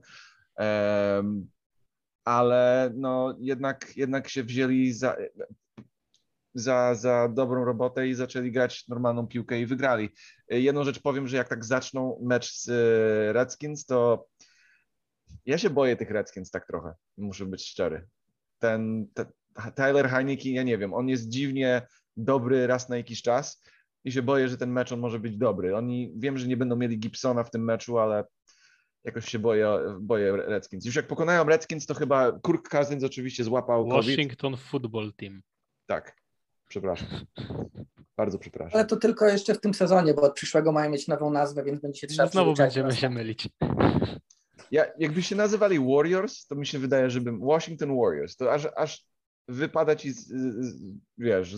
[0.57, 1.49] Em,
[2.25, 5.15] ale no jednak, jednak się wzięli za,
[6.59, 10.09] za, za dobrą robotę i zaczęli grać normalną piłkę i wygrali.
[10.49, 14.27] Jedną rzecz powiem, że jak tak zaczną mecz z e, Redskins, to
[15.45, 18.07] ja się boję tych Redskins tak trochę, muszę być szczery.
[18.59, 19.25] Ten, te,
[19.75, 23.63] Tyler Heineke, ja nie wiem, on jest dziwnie dobry raz na jakiś czas
[24.03, 25.75] i się boję, że ten mecz on może być dobry.
[25.75, 28.23] Oni, wiem, że nie będą mieli Gibsona w tym meczu, ale
[29.03, 30.85] jakoś się boję, boję Redskins.
[30.85, 34.09] Już jak pokonają Redskins, to chyba Kirk Cousins oczywiście złapał COVID.
[34.09, 35.41] Washington Football Team.
[35.85, 36.15] Tak,
[36.67, 37.07] przepraszam.
[38.17, 38.79] Bardzo przepraszam.
[38.79, 41.81] Ale to tylko jeszcze w tym sezonie, bo od przyszłego mają mieć nową nazwę, więc
[41.81, 43.49] będzie się trzeba Znowu będziemy się mylić.
[44.71, 49.05] Ja, jakby się nazywali Warriors, to mi się wydaje, żebym Washington Warriors, to aż, aż
[49.47, 51.55] wypada ci, z, z, wiesz,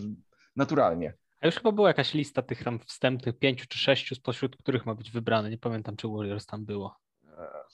[0.55, 1.13] naturalnie.
[1.41, 4.95] A już chyba była jakaś lista tych tam wstępnych pięciu czy sześciu, spośród których ma
[4.95, 5.49] być wybrany.
[5.49, 6.95] Nie pamiętam, czy Warriors tam było.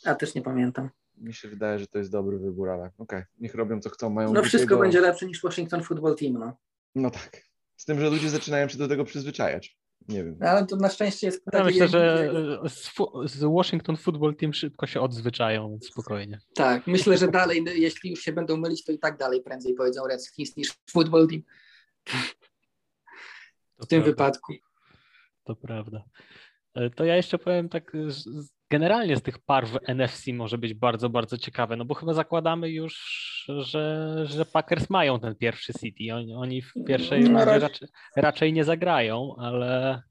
[0.06, 0.90] Ja też nie pamiętam.
[1.18, 4.34] Mi się wydaje, że to jest dobry wybór, ale okej, niech robią co chcą, mają
[4.34, 6.58] No wszystko będzie lepsze niż Washington Football Team, no.
[6.96, 7.42] No tak.
[7.76, 9.78] Z tym, że ludzie zaczynają się do tego przyzwyczajać.
[10.08, 10.38] Nie wiem.
[10.42, 11.44] Ale to na szczęście jest...
[11.54, 12.32] Ja myślę, że
[12.70, 12.92] z,
[13.32, 16.40] z Washington Football Team szybko się odzwyczają, więc spokojnie.
[16.56, 19.74] Tak, myślę, że dalej, no, jeśli już się będą mylić, to i tak dalej prędzej
[19.74, 21.42] powiedzą Redskins niż Football Team
[23.78, 24.54] To w tym prawda, wypadku.
[25.44, 26.04] To prawda.
[26.74, 30.58] E, To ja jeszcze powiem tak, z- z- generalnie z tych par w NFC może
[30.58, 32.96] być bardzo, bardzo ciekawe, no bo chyba zakładamy już,
[33.58, 36.14] że, że Packers mają ten pierwszy City.
[36.14, 40.02] Oni, oni w pierwszej No, raczej- raczej, raczej nie zagrają, ale,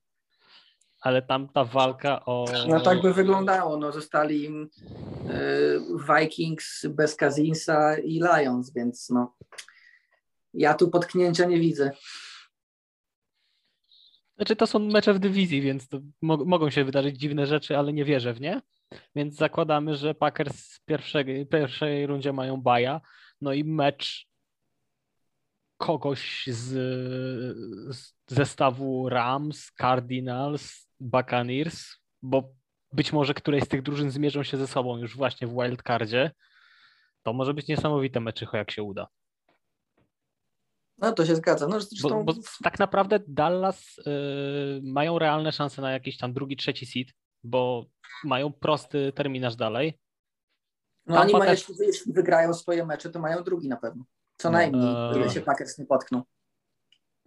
[1.00, 2.44] ale tam ta walka o...
[2.68, 3.76] No tak by wyglądało.
[3.76, 5.80] No, zostali im y,
[6.20, 9.36] Vikings bez Kazinsa i Lions, więc no,
[10.54, 11.90] ja tu potknięcia nie widzę.
[14.36, 15.88] Znaczy to są mecze w dywizji, więc
[16.22, 18.62] mo- mogą się wydarzyć dziwne rzeczy, ale nie wierzę w nie.
[19.16, 23.00] Więc zakładamy, że Packers w pierwszej, pierwszej rundzie mają baja.
[23.40, 24.26] No i mecz
[25.76, 26.68] kogoś z,
[27.96, 32.52] z zestawu Rams, Cardinals, Buccaneers, bo
[32.92, 36.30] być może któreś z tych drużyn zmierzą się ze sobą już właśnie w wildcardzie.
[37.22, 39.08] To może być niesamowite meczycho, jak się uda.
[40.98, 41.66] No to się zgadza.
[41.68, 46.56] No, Bo, zresztą, bo tak naprawdę Dallas y, mają realne szanse na jakiś tam drugi,
[46.56, 47.08] trzeci seed,
[47.44, 47.86] bo
[48.24, 49.98] mają prosty terminarz dalej.
[51.06, 54.04] no, oni Tampa mają, też- jeśli, wygrają swoje mecze, to mają drugi na pewno.
[54.36, 55.16] Co No, najmniej, eee.
[55.16, 56.22] ile się Packers nie potkną.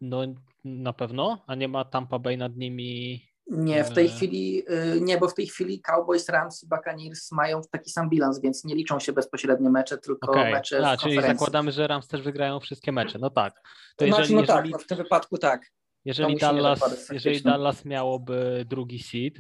[0.02, 0.22] No
[0.66, 3.22] na pewno, a nie ma Tampa Bay nad nimi.
[3.50, 4.12] Nie, w tej Eee.
[4.12, 4.64] chwili,
[4.96, 8.64] y, nie, bo w tej chwili Cowboys, Rams i Buccaneers mają taki sam bilans, więc
[8.64, 12.60] nie liczą się bezpośrednio mecze, tylko Okej, mecze a czyli zakładamy, że Rams też wygrają
[12.60, 13.20] wszystkie mecze.
[13.20, 13.54] No tak.
[13.96, 15.72] To Znaczy, jeżeli, no tak, jeżeli, no w tym wypadku tak.
[16.06, 17.14] jeżeli, Dallas, faktycznie.
[17.16, 19.40] jeżeli Dallas miałoby drugi seed,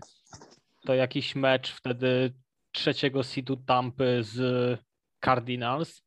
[0.86, 2.34] to jakiś mecz wtedy
[2.72, 4.40] trzeciego seedu Tampy z
[5.26, 6.02] Cardinals,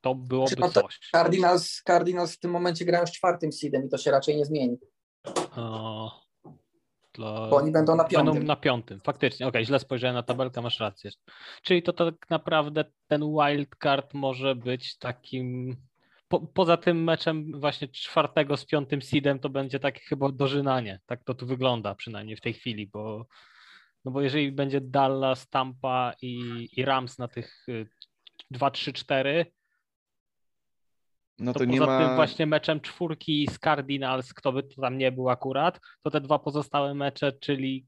[0.00, 0.98] to byłoby Znaczy, no to- coś.
[1.12, 4.78] Cardinals, Cardinals w tym momencie grają z czwartym seedem i to się raczej nie zmieni,
[5.56, 6.25] O,
[7.16, 7.48] dla...
[7.48, 8.46] bo oni będą na Będą piątym.
[8.46, 9.46] na piątym, faktycznie.
[9.46, 11.10] Okej, źle spojrzałem na tabelkę, masz rację.
[11.62, 15.76] Czyli to tak naprawdę ten wildcard może być takim.
[16.28, 21.00] Po, poza tym meczem właśnie czwartego z piątym seedem to będzie takie chyba dożynanie.
[21.06, 23.26] Tak to tu wygląda przynajmniej w tej chwili, bo
[24.04, 27.88] no bo jeżeli będzie Dallas, Tampa i, i Rams na tych y,
[28.50, 29.46] 2, 3, 4,
[31.38, 32.06] No to, to nie poza ma.
[32.06, 36.20] tym właśnie meczem czwórki z Cardinals, kto by to tam nie był akurat, to te
[36.20, 37.86] dwa pozostałe mecze, czyli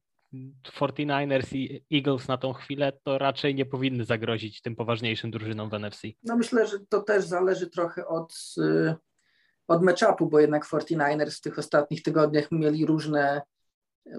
[0.63, 5.75] 49ers i Eagles na tą chwilę, to raczej nie powinny zagrozić tym poważniejszym drużynom w
[5.75, 6.03] NFC.
[6.23, 8.95] No myślę, że to też zależy trochę od, y,
[9.69, 13.43] od matchupu, bo jednak 49ers w tych ostatnich tygodniach mieli różne,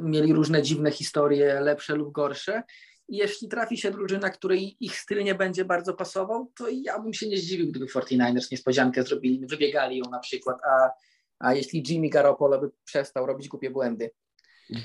[0.02, 2.63] mieli różne dziwne historie, lepsze lub gorsze.
[3.10, 7.13] I jeśli trafi się drużyna, której ich styl nie będzie bardzo pasował, to ja bym
[7.13, 10.89] się nie zdziwił, gdyby 49ers niespodziankę zrobili, wybiegali ją na przykład, a,
[11.39, 14.12] a jeśli Jimmy Garoppolo by przestał robić głupie błędy.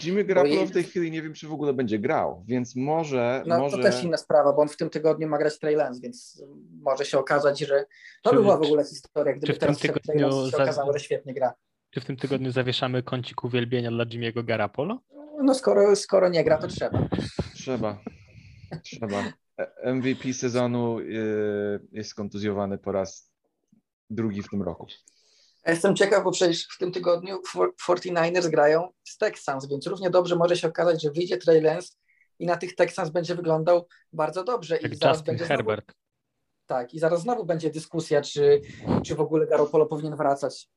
[0.05, 3.43] Jimmy Garoppolo Bo w tej chwili nie wiem, czy w ogóle będzie grał, więc może.
[3.47, 3.77] No może...
[3.77, 6.45] to też inna sprawa, bo on w tym tygodniu ma grać Trey Lance, więc
[6.83, 7.85] może się okazać, że
[8.23, 10.51] to Czy- by była w ogóle historia, gdyby czy w teraz wszedł Trey tygodniu Lance
[10.51, 11.55] się za- okazało, że świetnie gra.
[11.91, 15.01] Czy w tym tygodniu zawieszamy kącik uwielbienia dla Jimmy'ego Garapolo?
[15.43, 17.09] No skoro, skoro nie gra, to trzeba.
[17.64, 17.98] Trzeba.
[18.83, 19.24] Trzeba.
[19.85, 23.33] MVP sezonu y, jest kontuzjowany po raz
[24.11, 24.87] drugi w tym roku.
[25.66, 30.11] Ja Jestem ciekaw, bo przecież w tym tygodniu for- 49ers grają z Texans, więc równie
[30.11, 31.88] dobrze może się okazać, że wyjdzie Trey Lance
[32.38, 34.77] i na tych Texans będzie wyglądał bardzo dobrze.
[34.79, 35.92] I Jak zaraz Justin będzie znowu, Herbert.
[36.66, 38.61] tak, i zaraz znowu będzie dyskusja, czy,
[39.05, 40.68] czy w ogóle Garoppolo powinien wracać.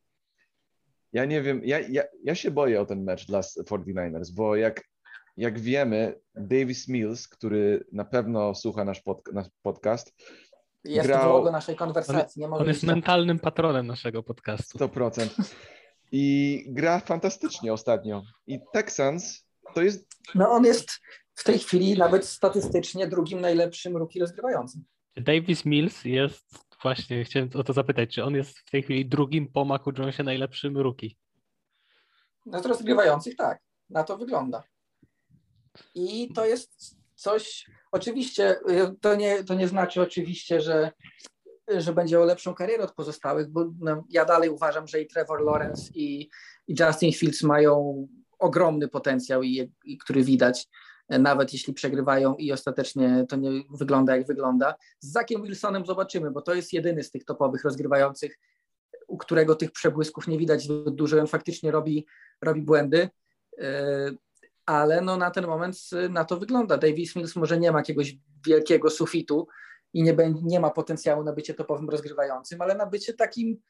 [1.13, 4.83] Ja nie wiem, ja, ja, ja się boję o ten mecz dla 49ers, bo jak,
[5.37, 10.13] jak wiemy, Davis Mills, który na pewno słucha nasz, pod, nasz podcast,
[10.83, 12.41] Jest Grał- w naszej konwersacji.
[12.41, 14.77] Nie może On jest być- mentalnym patronem naszego podcastu.
[14.77, 15.53] 100%.
[16.11, 18.23] I gra fantastycznie ostatnio.
[18.47, 20.89] I Texans to jest No on jest
[21.35, 24.83] w tej chwili nawet statystycznie drugim najlepszym ruki rozgrywającym.
[25.17, 26.45] Davis Mills jest,
[26.83, 30.23] właśnie chciałem o to zapytać, czy on jest w tej chwili drugim po Macu Jonesie
[30.23, 31.09] najlepszym rookie?
[32.45, 34.63] No z rozgrywających tak, na to wygląda.
[35.95, 40.91] I to jest coś, oczywiście, y, to nie, to nie znaczy oczywiście, że,
[41.67, 45.41] że będzie miał lepszą karierę od pozostałych, bo no, ja dalej uważam, że i Trevor
[45.41, 46.29] Lawrence i,
[46.67, 48.07] i Justin Fields mają
[48.39, 50.67] ogromny potencjał, i, i który widać,
[51.09, 54.75] e, nawet jeśli przegrywają i ostatecznie to nie wygląda jak wygląda.
[54.99, 58.39] Z Zakiem Wilsonem zobaczymy, bo to jest jedyny z tych topowych rozgrywających,
[59.07, 61.19] u którego tych przebłysków nie widać zbyt dużo.
[61.19, 62.05] On faktycznie robi,
[62.41, 63.09] robi błędy,
[63.59, 64.11] e,
[64.67, 65.77] ale no na ten moment
[66.09, 66.77] na to wygląda.
[66.77, 69.47] Davis Mills może nie ma jakiegoś wielkiego sufitu
[69.93, 73.61] i nie, nie ma potencjału na bycie topowym rozgrywającym, ale na bycie takim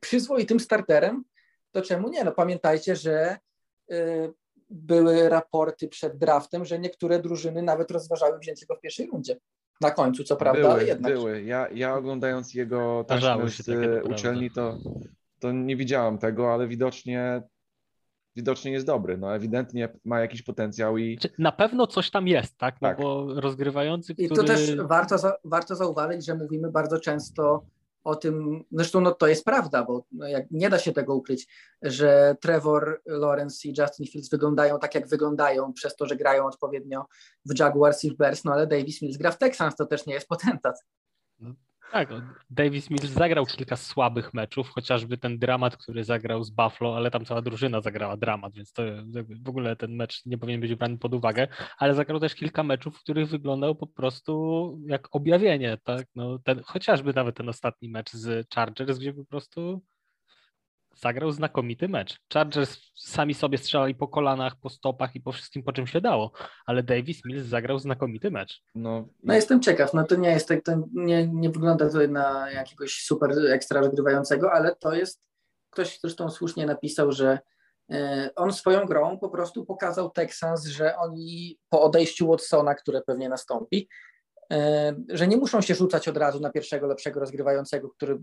[0.00, 1.24] przyzwoitym starterem,
[1.72, 2.24] to czemu nie?
[2.24, 3.38] No pamiętajcie, że
[3.90, 3.96] e,
[4.70, 9.36] były raporty przed draftem, że niektóre drużyny nawet rozważały wzięcie go w pierwszej rundzie.
[9.80, 11.12] Na końcu, co prawda, ale były, jednak.
[11.12, 11.42] były.
[11.42, 13.68] Ja, ja oglądając jego taśmy z
[14.10, 14.78] uczelni, to,
[15.40, 17.42] to nie widziałem tego, ale widocznie
[18.36, 19.18] widocznie jest dobry.
[19.18, 22.74] No ewidentnie ma jakiś potencjał i Na pewno coś tam jest, tak?
[22.82, 22.98] No Tak.
[22.98, 24.40] bo rozgrywający, I który...
[24.40, 27.64] to też warto, za, warto zauważyć, że mówimy bardzo często
[28.04, 31.46] o tym, zresztą no to jest prawda, bo no jak, nie da się tego ukryć,
[31.82, 37.06] że Trevor Lawrence i Justin Fields wyglądają tak, jak wyglądają, przez to, że grają odpowiednio
[37.44, 40.14] w Jaguars i w Bears, no ale Davis Mills gra w Texans, to też nie
[40.14, 40.84] jest potentat.
[41.94, 46.96] Tak, no, Davis Mills zagrał kilka słabych meczów, chociażby ten dramat, który zagrał z Buffalo,
[46.96, 48.82] ale tam cała drużyna zagrała dramat, więc to
[49.42, 52.96] w ogóle ten mecz nie powinien być brany pod uwagę, ale zagrał też kilka meczów,
[52.96, 56.06] w których wyglądał po prostu jak objawienie, tak?
[56.14, 59.82] No, ten, chociażby nawet ten ostatni mecz z Chargers, gdzie po prostu
[60.96, 62.20] zagrał znakomity mecz.
[62.32, 66.32] Chargers sami sobie strzelali po kolanach, po stopach i po wszystkim, po czym się dało,
[66.66, 68.62] ale Davis Mills zagrał znakomity mecz.
[68.74, 72.50] no, No jestem ciekaw, no to nie jest tak, to nie, nie wygląda to na
[72.50, 75.22] jakiegoś super ekstra rozgrywającego, ale to jest,
[75.70, 77.38] ktoś zresztą słusznie napisał, że
[77.90, 83.28] e, on swoją grą po prostu pokazał Texans, że oni po odejściu Watsona, które pewnie
[83.28, 83.88] nastąpi,
[85.08, 88.18] że nie muszą się rzucać od razu na pierwszego lepszego rozgrywającego, który,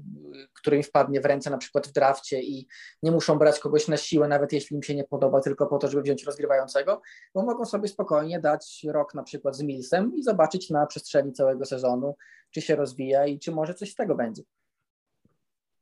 [0.54, 2.67] który im wpadnie w ręce na przykład w drafcie i
[3.04, 5.88] nie muszą brać kogoś na siłę, nawet jeśli im się nie podoba, tylko po to,
[5.88, 7.02] żeby wziąć rozgrywającego,
[7.34, 11.65] bo mogą sobie spokojnie dać rok na przykład z Millsem i zobaczyć na przestrzeni całego
[11.65, 12.15] sezonu,
[12.52, 14.44] czy się rozwija i czy może coś z tego będzie.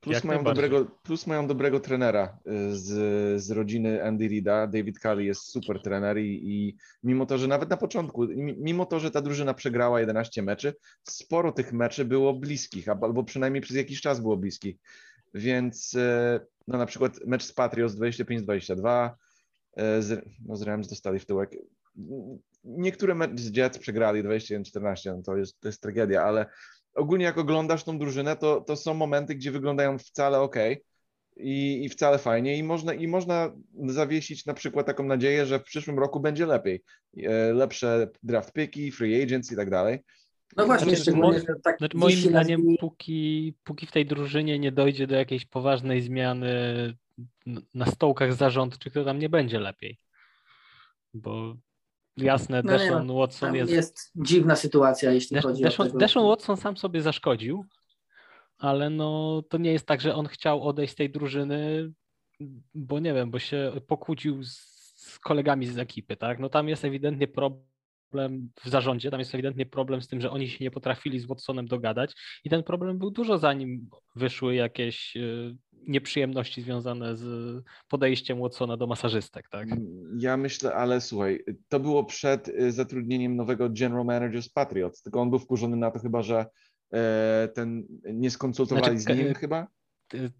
[0.02, 4.68] Plus Jak mają, dobrego, plus mają dobrego trenera y, z, z rodziny Andy Reida.
[4.68, 8.86] David Cully jest super trener i, i mimo to, że nawet na początku, mi- mimo
[8.86, 13.78] to, że ta drużyna przegrała 11 meczy, sporo tych meczy było bliskich, albo przynajmniej przez
[13.78, 14.76] jakiś czas było bliskich.
[15.34, 21.20] Więc y, no na przykład mecz z Patriots 25-22, y, z, no z Rams dostali
[21.20, 21.56] w tyłek.
[22.64, 26.46] Niektóre mecze z Jets przegrali 21-14, no to jest, to jest tragedia, ale
[26.96, 30.56] ogólnie jak oglądasz tą drużynę, to, to są momenty, gdzie wyglądają wcale ok
[31.38, 33.52] i, i wcale fajnie i można, i można
[33.86, 36.84] zawiesić na przykład taką nadzieję, że w przyszłym roku będzie lepiej.
[37.18, 40.00] E, Lepsze draft picki, free agents i tak dalej.
[40.58, 44.72] No właśnie, Znaczy, szczególnie, że tak Znaczy, moim zdaniem, póki, póki w tej drużynie nie
[44.72, 46.54] dojdzie do jakiejś poważnej zmiany
[47.74, 49.98] na stołkach zarządczych, to tam nie będzie lepiej.
[51.14, 51.56] Bo
[52.24, 53.72] jasne, No Deshaun no, Watson jest.
[53.72, 56.00] jest dziwna sytuacja, jeśli Des- chodzi Deshaun, o tego.
[56.00, 57.66] Deshaun Watson sam sobie zaszkodził,
[58.58, 61.92] ale no to nie jest tak, że on chciał odejść z tej drużyny,
[62.74, 64.50] bo nie wiem, bo się pokłócił z,
[64.96, 66.40] z kolegami z ekipy, tak?
[66.40, 70.50] No tam jest ewidentnie problem w zarządzie, tam jest ewidentnie problem z tym, że oni
[70.50, 75.56] się nie potrafili z Watsonem dogadać i ten problem był dużo zanim wyszły jakieś y,
[75.88, 77.24] nieprzyjemności związane z
[77.88, 79.68] podejściem Watsona do masażystek, tak?
[80.18, 85.22] Ja myślę, ale słuchaj, to było przed y, zatrudnieniem nowego general manager z Patriots, tylko
[85.22, 86.46] on był wkurzony na to chyba, że
[86.94, 89.68] e, ten nie skonsultowali Znaczy, z nim e, chyba.
[90.14, 90.32] Y,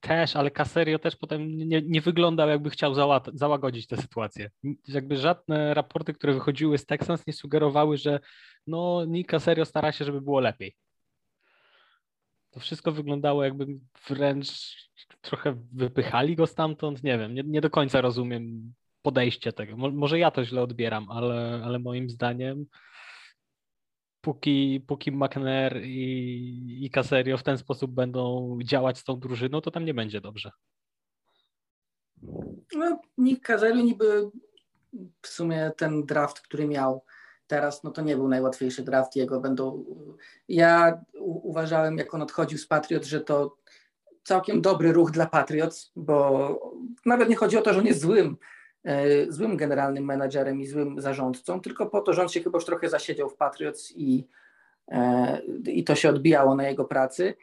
[0.00, 4.50] Też, ale Caserio też potem nie, nie wyglądał, jakby chciał zała- załagodzić tę sytuację.
[4.88, 8.20] Jakby żadne raporty, które wychodziły z Texans, nie sugerowały, że
[8.66, 10.74] no Nick Caserio stara się, żeby było lepiej.
[12.54, 13.66] To wszystko wyglądało, jakby
[14.08, 14.48] wręcz
[15.20, 17.02] trochę wypychali go stamtąd.
[17.02, 19.76] Nie wiem, nie, nie do końca rozumiem podejście tego.
[19.76, 22.66] Mo- może ja to źle odbieram, ale, ale moim zdaniem
[24.20, 29.70] póki, póki McNair i, i Caserio w ten sposób będą działać z tą drużyną, to
[29.70, 30.50] tam nie będzie dobrze.
[32.74, 34.30] No, Nick Caserio niby
[35.22, 37.04] w sumie ten draft, który miał
[37.46, 39.40] teraz, no to nie był najłatwiejszy draft jego.
[39.40, 39.84] Będą,
[40.48, 43.56] ja u, uważałem, jak on odchodził z Patriot, że to
[44.22, 46.74] całkiem dobry ruch dla Patriots, bo
[47.06, 48.36] nawet nie chodzi o to, że on jest złym,
[48.84, 52.64] e, złym generalnym menadżerem i złym zarządcą, tylko po to, że on się chyba już
[52.64, 54.26] trochę zasiedział w Patriots i,
[54.88, 57.34] e, i to się odbijało na jego pracy.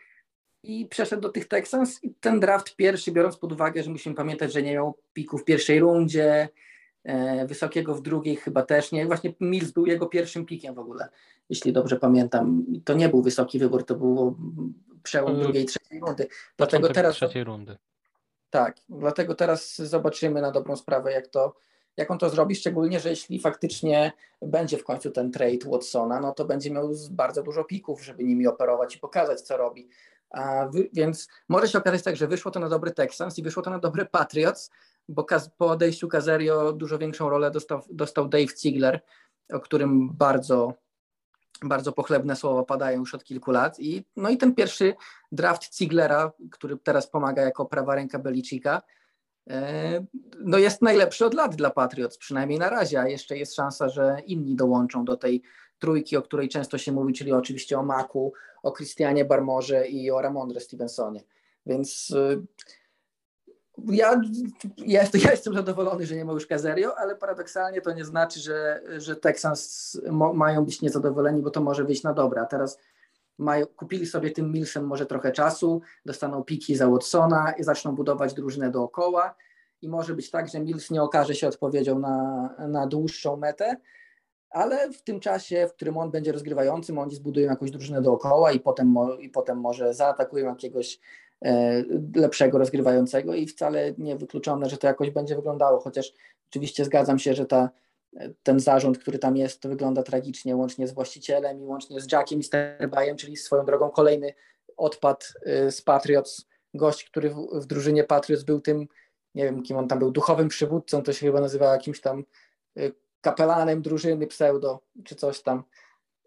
[0.63, 4.53] I przeszedł do tych Texans i ten draft pierwszy, biorąc pod uwagę, że musimy pamiętać,
[4.53, 6.49] że nie miał piku w pierwszej rundzie,
[7.45, 9.05] wysokiego w drugiej chyba też nie.
[9.05, 11.09] Właśnie Mills był jego pierwszym pikiem w ogóle,
[11.49, 12.65] jeśli dobrze pamiętam.
[12.85, 14.35] To nie był wysoki wybór, to było
[15.03, 16.27] przełom Y, drugiej, trzeciej rundy.
[16.57, 17.77] Dlatego teraz trzeciej rundy.
[18.49, 21.55] tak, dlatego teraz zobaczymy na dobrą sprawę, jak to,
[21.97, 24.11] jak on to zrobi, szczególnie, że jeśli faktycznie
[24.41, 28.47] będzie w końcu ten trade Watsona, no to będzie miał bardzo dużo pików, żeby nimi
[28.47, 29.89] operować i pokazać, co robi.
[30.29, 33.63] A wy, więc może się okazać tak, że wyszło to na dobry Texans i wyszło
[33.63, 34.71] to na dobry Patriots,
[35.11, 35.25] bo
[35.57, 39.01] po odejściu Caserio dużo większą rolę dostał, dostał Dave Ziegler,
[39.53, 40.73] o którym bardzo,
[41.63, 43.79] bardzo pochlebne słowa padają już od kilku lat.
[43.79, 44.93] I, no i ten pierwszy
[45.31, 48.81] draft Ziglera, który teraz pomaga jako prawa ręka Belicika,
[49.49, 50.05] e,
[50.39, 54.17] no jest najlepszy od lat dla Patriots, przynajmniej na razie, a jeszcze jest szansa, że
[54.25, 55.41] inni dołączą do tej
[55.79, 60.21] trójki, o której często się mówi, czyli oczywiście o Maku, o Christianie Barmorze i o
[60.21, 61.23] Ramondre Stevensonie.
[61.65, 62.41] Więc y,
[63.89, 64.21] ja,
[64.77, 68.81] ja, ja jestem zadowolony, że nie ma już Caserio, ale paradoksalnie to nie znaczy, że,
[68.97, 72.41] że Texans mo, mają być niezadowoleni, bo to może wyjść na dobre.
[72.41, 72.77] A teraz
[73.37, 78.33] mają, kupili sobie tym Millsem może trochę czasu, dostaną piki za Watsona i zaczną budować
[78.33, 79.35] drużynę dookoła.
[79.81, 83.77] I może być tak, że Mills nie okaże się odpowiedzią na, na dłuższą metę,
[84.49, 88.59] ale w tym czasie, w którym on będzie rozgrywającym, oni zbudują jakąś drużynę dookoła i
[88.59, 90.99] potem, i potem może zaatakują jakiegoś
[92.15, 96.13] lepszego rozgrywającego i wcale nie wykluczone, że to jakoś będzie wyglądało, chociaż
[96.49, 97.69] oczywiście zgadzam się, że ta,
[98.43, 102.39] ten zarząd, który tam jest, to wygląda tragicznie, łącznie z właścicielem i łącznie z Jackiem
[102.39, 104.33] i Sterbajem, czyli swoją drogą kolejny
[104.77, 105.33] odpad
[105.67, 108.87] y, z Patriots, gość, który w, w drużynie Patriots był tym,
[109.35, 112.23] nie wiem kim on tam był, duchowym przywódcą, to się chyba nazywa jakimś tam
[113.21, 115.63] kapelanem drużyny pseudo, czy coś tam.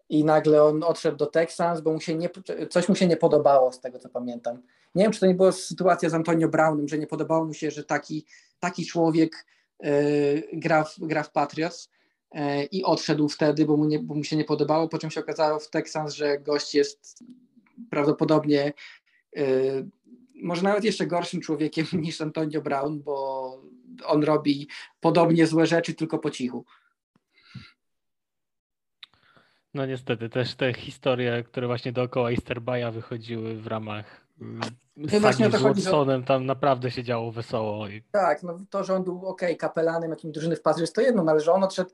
[0.09, 2.29] I nagle on odszedł do Texans, bo mu się nie,
[2.69, 4.61] coś mu się nie podobało, z tego co pamiętam.
[4.95, 7.71] Nie wiem, czy to nie była sytuacja z Antonio Brownem, że nie podobało mu się,
[7.71, 8.25] że taki,
[8.59, 9.45] taki człowiek
[9.85, 11.89] y, gra, w, gra w Patriots
[12.35, 12.39] y,
[12.71, 15.59] i odszedł wtedy, bo mu, nie, bo mu się nie podobało, po czym się okazało
[15.59, 17.23] w Texans, że gość jest
[17.89, 18.73] prawdopodobnie
[19.37, 19.85] y,
[20.43, 23.61] może nawet jeszcze gorszym człowiekiem niż Antonio Brown, bo
[24.05, 24.67] on robi
[24.99, 26.65] podobnie złe rzeczy, tylko po cichu.
[29.75, 35.51] No niestety, też te historie, które właśnie dookoła Easterbaja wychodziły w ramach No właśnie sagi
[35.51, 37.87] to z że- Watsonem, tam naprawdę się działo wesoło.
[37.87, 41.23] I Tak, no to, że on był ok, kapelanem jakimś drużyny w Patriots, to jedno,
[41.23, 41.89] no, ale że on odszedł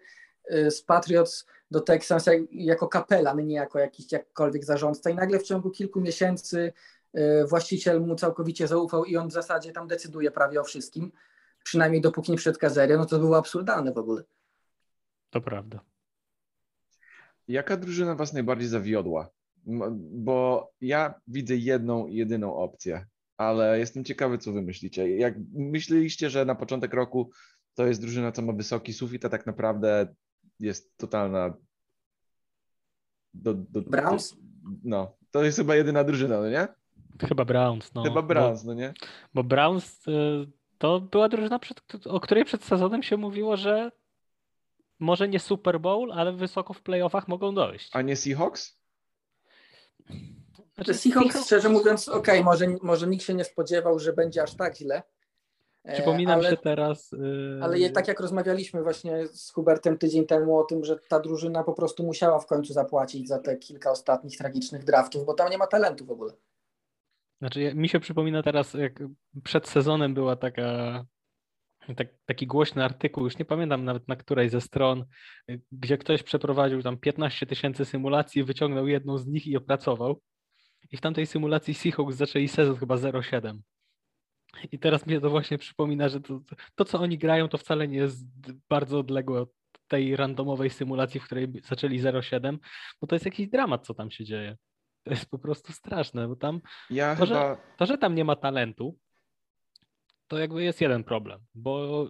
[0.52, 5.40] y, z Patriots do Texans jak, jako kapelan, nie jako jakiś jakkolwiek zarządca i nagle
[5.40, 6.74] w ciągu kilku miesięcy
[7.18, 11.12] y, właściciel mu całkowicie zaufał i on w zasadzie tam decyduje prawie o wszystkim,
[11.64, 14.24] przynajmniej dopóki nie przed Kazeria, no to było absurdalne w ogóle.
[15.30, 15.80] to prawda.
[17.52, 19.30] Jaka drużyna was najbardziej zawiodła?
[20.12, 23.06] Bo ja widzę jedną, i jedyną opcję,
[23.38, 25.18] ale jestem ciekawy, co wy myślicie.
[25.18, 27.32] Jak myśleliście, że na początek roku
[27.74, 30.16] to jest drużyna, co ma wysoki sufit, a tak naprawdę
[30.60, 31.54] jest totalna.
[33.34, 34.36] Do, do, Browns?
[34.84, 36.68] No, to jest chyba jedyna drużyna, no nie?
[37.28, 37.94] Chyba Browns.
[37.94, 38.94] No, chyba Browns, no nie?
[39.34, 40.12] Bo, bo Browns y,
[40.78, 43.92] to była drużyna, przed, o której przed sezonem się mówiło, że
[45.02, 47.90] może nie Super Bowl, ale wysoko w playoffach mogą dojść.
[47.94, 48.78] A nie Seahawks?
[50.76, 54.78] Znaczy Seahawks, szczerze mówiąc, ok, może, może nikt się nie spodziewał, że będzie aż tak
[54.78, 55.04] źle.
[55.84, 56.50] E, Przypominam ale...
[56.50, 57.14] się teraz.
[57.14, 61.20] y, Ale je, tak jak rozmawialiśmy właśnie z Hubertem tydzień temu o tym, że ta
[61.20, 65.50] drużyna po prostu musiała w końcu zapłacić za te kilka ostatnich tragicznych draftów, bo tam
[65.50, 66.34] nie ma talentu w ogóle.
[67.40, 69.00] Znaczy, mi się przypomina teraz, jak
[69.44, 71.06] przed sezonem była taka,
[71.96, 75.06] tak, taki głośny artykuł, już nie pamiętam nawet na której ze stron,
[75.50, 80.22] y, gdzie ktoś przeprowadził tam 15 tysięcy symulacji, wyciągnął jedną z nich i opracował.
[80.92, 83.60] I w tamtej symulacji Seahawks zaczęli sezon chyba 0,7.
[84.72, 86.42] I teraz mnie to właśnie przypomina, że to,
[86.76, 88.26] to, co oni grają, to wcale nie jest
[88.70, 89.50] bardzo odległe od
[89.88, 92.58] tej randomowej symulacji, w której zaczęli 0,7,
[93.02, 94.58] bo to jest jakiś dramat, co tam się dzieje.
[95.04, 97.56] To jest po prostu straszne, bo tam Ja to, chyba...
[97.56, 98.98] że, to, że tam nie ma talentu,
[100.32, 102.06] to jakby jest jeden problem, bo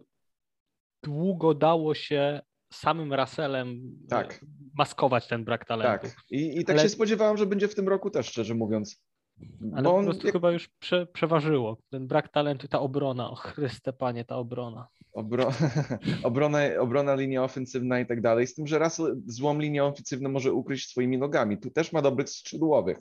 [1.04, 2.42] długo dało się
[2.74, 4.34] samym Russellem Tak.
[4.34, 4.46] e,
[4.78, 6.08] maskować ten brak talentu.
[6.08, 6.16] Tak.
[6.32, 9.04] I, i tak Ale- się spodziewałem, że będzie w tym roku też, szczerze mówiąc.
[9.74, 11.78] Ale Bo po on, prostu jak, chyba już prze, przeważyło.
[11.90, 14.88] Ten brak talentu, ta obrona, o Chryste Panie, ta obrona.
[15.14, 15.52] obro...
[16.24, 18.48] obrona, obrona linia ofensywna i tak dalej.
[18.48, 21.58] Z tym, że Russell złą linię ofensywną może ukryć swoimi nogami.
[21.58, 22.98] Tu też ma dobrych skrzydłowych.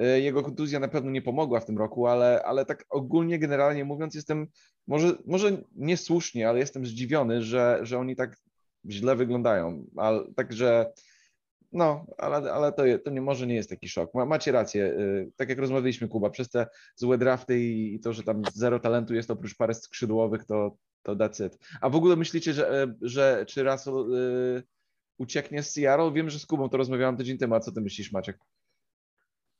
[0.00, 3.84] E, Jego kontuzja na pewno nie pomogła w tym roku, ale, ale tak ogólnie, generalnie
[3.84, 4.46] mówiąc, jestem
[4.86, 8.36] może, może niesłusznie, ale jestem zdziwiony, że, że oni tak
[8.90, 9.84] źle wyglądają.
[9.96, 10.92] Ale, także
[11.72, 14.14] no, ale, ale to, to nie, może nie jest taki szok.
[14.14, 14.84] Ma, macie rację.
[14.84, 18.80] y, Tak jak rozmawialiśmy, Kuba, przez te złe drafty i, i to, że tam zero
[18.80, 21.58] talentu jest oprócz parę skrzydłowych, to, to that's it.
[21.80, 24.62] A w ogóle myślicie, że, e, że czy Russell y,
[25.18, 26.12] ucieknie z Seattle?
[26.12, 28.38] Wiem, że z Kubą to rozmawiałam tydzień temu, a co ty myślisz, Maciek?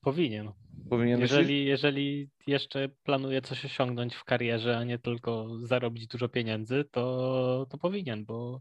[0.01, 0.53] Powinien.
[0.91, 1.21] Powinien?
[1.21, 7.67] Jeżeli, jeżeli jeszcze planuje coś osiągnąć w karierze, a nie tylko zarobić dużo pieniędzy, to,
[7.71, 8.61] to powinien, bo,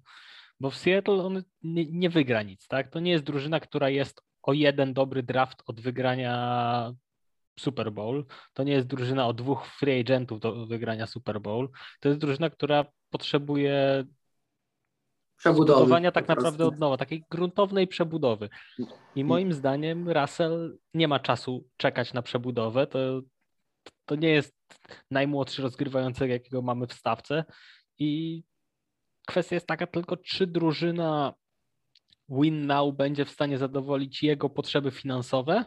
[0.59, 2.89] bo w Seattle on nie, nie wygra nic, tak?
[2.89, 6.93] To nie jest drużyna, która jest o jeden dobry draft od wygrania
[7.59, 8.25] Super Bowl.
[8.53, 11.69] To nie jest drużyna o dwóch free agentów do wygrania Super Bowl.
[11.99, 14.03] To jest drużyna, która potrzebuje
[15.39, 15.79] Przebudowy.
[15.79, 18.49] zbudowania tak naprawdę od nowa, takiej gruntownej przebudowy.
[19.15, 22.87] I moim zdaniem Russell nie ma czasu czekać na przebudowę.
[22.87, 23.21] To,
[24.05, 24.55] to nie jest
[25.11, 27.43] najmłodszy rozgrywający, jakiego mamy w stawce.
[27.97, 28.43] I
[29.27, 31.33] kwestia jest taka tylko, czy drużyna
[32.29, 35.65] Win Now będzie w stanie zadowolić jego potrzeby finansowe,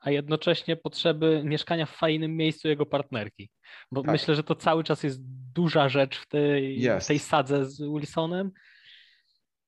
[0.00, 3.50] a jednocześnie potrzeby mieszkania w fajnym miejscu jego partnerki.
[3.92, 4.12] Bo Tak.
[4.12, 5.20] myślę, że to cały czas jest
[5.54, 8.50] duża rzecz w tej, w tej sadze z Wilsonem.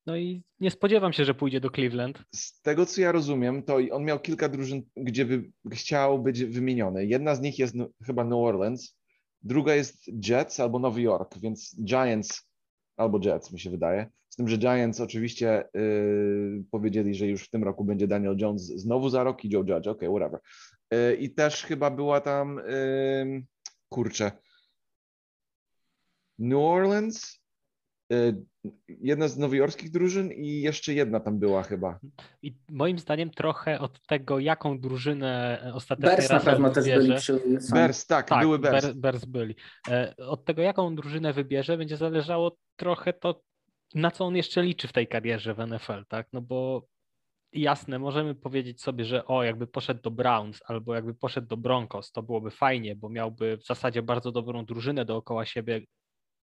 [0.08, 2.18] No i nie spodziewam się, że pójdzie do Cleveland.
[2.34, 7.06] z tego, co ja rozumiem, to on miał kilka drużyn, gdzie by chciał być wymieniony.
[7.06, 7.74] Jedna z nich jest
[8.06, 8.96] chyba New Orleans,
[9.42, 12.42] druga jest Jets albo Nowy Jork, więc Giants
[12.96, 14.10] albo Jets, mi się wydaje.
[14.28, 18.66] Z tym, że Giants oczywiście yy, powiedzieli, że już w tym roku będzie Daniel Jones
[18.66, 20.40] znowu za rok i Joe Judge, ok, whatever.
[20.90, 23.44] Yy, I też chyba była tam, yy,
[23.88, 24.32] kurczę,
[26.38, 27.40] New Orleans,
[28.88, 31.98] jedna z nowojorskich drużyn i jeszcze jedna tam była chyba.
[32.42, 37.16] I moim zdaniem trochę od tego, jaką drużynę ostatecznie Bears na pewno też wybierze- byli
[37.18, 37.40] przy.
[37.72, 38.84] Bears, tak, Tak, były Bears.
[38.84, 38.96] Bears.
[38.96, 39.54] Bears byli.
[39.88, 43.40] E, Od tego, jaką drużynę wybierze, będzie zależało trochę to,
[43.94, 46.28] na co on jeszcze liczy w tej karierze w NFL, tak?
[46.32, 46.86] No bo
[47.52, 52.12] jasne, możemy powiedzieć sobie, że o, jakby poszedł do Browns albo jakby poszedł do Broncos,
[52.12, 55.80] to byłoby fajnie, bo miałby w zasadzie bardzo dobrą drużynę dookoła siebie,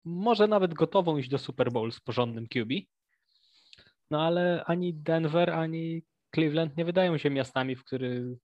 [0.04, 2.72] może nawet gotową iść do Super Bowl z porządnym QB.
[4.10, 6.02] No ale ani Denver, ani
[6.34, 8.38] Cleveland nie wydają się miastami, w których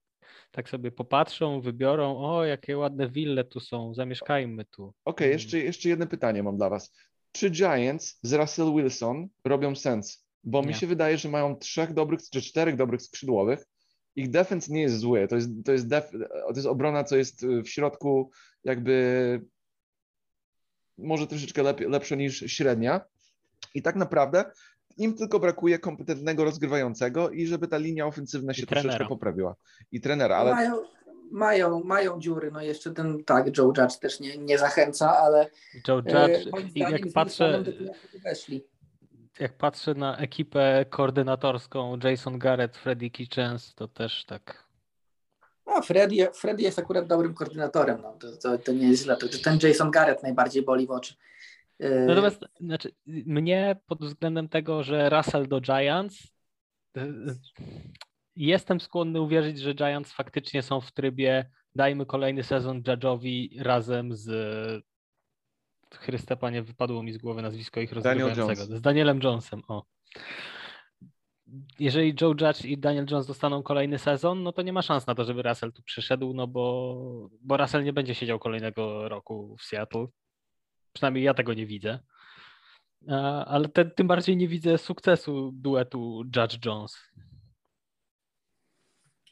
[0.51, 4.93] tak sobie popatrzą, wybiorą, o, jakie ładne wille tu są, zamieszkajmy tu.
[5.05, 6.95] Okej, jeszcze, jeszcze jedno pytanie mam dla Was.
[7.31, 10.25] Czy Giants z Russell Wilson robią sens?
[10.43, 10.73] Bo mi Nie.
[10.73, 13.65] się wydaje, że mają trzech dobrych, czy czterech dobrych skrzydłowych.
[14.15, 15.27] Ich defense nie jest zły.
[15.27, 16.11] To jest, to jest, def,
[16.47, 18.31] to jest obrona, co jest w środku
[18.63, 19.41] jakby
[21.03, 23.01] może troszeczkę lep, lepsza niż średnia.
[23.75, 24.45] I tak naprawdę
[24.97, 29.07] im tylko brakuje kompetentnego rozgrywającego i żeby ta linia ofensywna się I troszeczkę trenera.
[29.09, 29.55] poprawiła.
[29.91, 30.81] I trenera, ale Mają,
[31.31, 35.49] mają, mają dziury, no jeszcze ten, tak, Joe Judge też nie, nie zachęca, ale
[35.87, 37.63] Joe e, Judge, moim i jak patrzę,
[38.23, 38.63] weszli.
[39.39, 44.68] jak patrzę na ekipę koordynatorską Jason Garrett, Freddy Kitchens, to też tak
[45.75, 49.17] A Freddy, Freddy jest akurat dobrym koordynatorem, no, to, to, to nie jest źle.
[49.17, 51.13] To, to ten Jason Garrett najbardziej boli w oczy.
[51.79, 56.23] E, Natomiast znaczy, mnie pod względem tego, że Russell do Giants,
[56.97, 57.35] y, y,
[58.35, 64.29] jestem skłonny uwierzyć, że Giants faktycznie są w trybie dajmy kolejny sezon Judge'owi razem z
[65.93, 68.67] Chryste Panie, wypadło mi z głowy nazwisko ich Daniel rozgrywającego.
[68.67, 68.79] Jones.
[68.79, 69.83] Z Danielem Jonesem, o.
[71.79, 75.15] Jeżeli Joe Judge i Daniel Jones dostaną kolejny sezon, no to nie ma szans na
[75.15, 79.63] to, żeby Russell tu przyszedł, no bo, bo Russell nie będzie siedział kolejnego roku w
[79.63, 80.07] Seattle.
[80.93, 81.99] Przynajmniej ja tego nie widzę.
[83.09, 86.97] A, Ale te, tym bardziej nie widzę sukcesu duetu Judge Jones.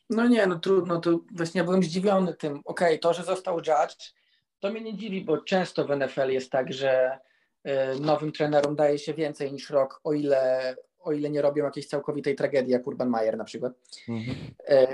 [0.09, 2.61] No nie, no trudno, to właśnie ja byłem zdziwiony tym.
[2.65, 4.13] Okej, to, że został Judge,
[4.59, 7.19] to mnie nie dziwi, bo często w NFL jest tak, że
[7.63, 10.75] e, nowym trenerom daje się więcej niż rok, o ile,
[11.07, 13.73] o ile nie robią jakiejś całkowitej tragedii, jak Urban Meyer na przykład.
[14.09, 14.37] Mhm.
[14.67, 14.87] E,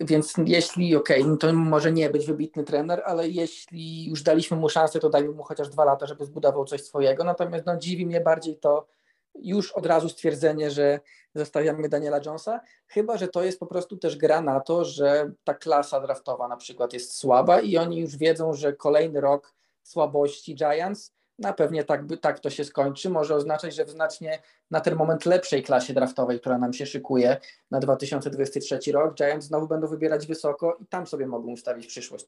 [0.00, 4.56] więc jeśli, okej, okay, no to może nie być wybitny trener, ale jeśli już daliśmy
[4.56, 7.24] mu szansę, to dajmy mu chociaż dwa lata, żeby zbudował coś swojego.
[7.24, 8.86] Natomiast no, dziwi mnie bardziej to
[9.34, 11.00] już od razu stwierdzenie, że
[11.34, 15.54] zostawiamy Daniela Jonesa, chyba że to jest po prostu też gra na to, że ta
[15.54, 21.12] klasa draftowa na przykład jest słaba i oni już wiedzą, że kolejny rok słabości Giants
[21.38, 23.10] na pewnie tak, tak to się skończy.
[23.10, 27.36] Może oznaczać, że w znacznie na ten moment lepszej klasie draftowej, która nam się szykuje
[27.70, 32.26] na 2023 rok, Giants znowu będą wybierać wysoko i tam sobie mogą ustawić przyszłość.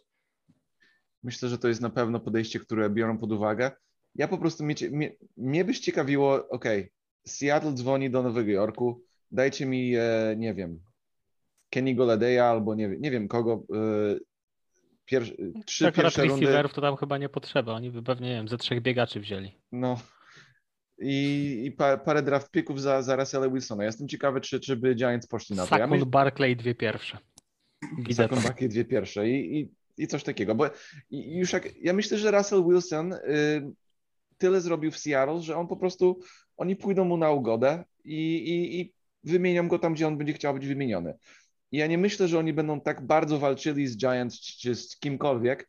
[1.23, 3.71] Myślę, że to jest na pewno podejście, które biorą pod uwagę.
[4.15, 6.65] Ja po prostu, mnie, mnie, mnie byś ciekawiło, ok,
[7.27, 10.81] Seattle dzwoni do Nowego Jorku, dajcie mi, e, nie wiem,
[11.71, 14.19] Kenny Goladeya albo nie, nie wiem kogo, e,
[15.09, 15.23] pier,
[15.67, 16.41] trzy tak, pierwsze rundy.
[16.41, 19.53] receiverów to tam chyba nie potrzeba, oni by pewnie, nie wiem, ze trzech biegaczy wzięli.
[19.73, 19.99] No
[20.99, 23.83] i, i pa, parę draft picków za, za Russella Wilsona.
[23.83, 25.69] Ja jestem ciekawy, czy, czy by Giants poszli na to.
[25.69, 26.07] Sakon ja myśl...
[26.07, 27.19] Barkley dwie pierwsze.
[28.13, 30.71] Sakon Barkley dwie pierwsze i, i, i coś takiego, bo
[31.11, 33.19] już jak, ja myślę, że Russell Wilson y,
[34.39, 36.21] tyle zrobił w Seattle, że on po prostu,
[36.57, 38.93] oni pójdą mu na ugodę i, i, i
[39.25, 41.15] wymienią go tam, gdzie on będzie chciał być wymieniony.
[41.73, 45.69] I ja nie myślę, że oni będą tak bardzo walczyli z Giants czy z kimkolwiek,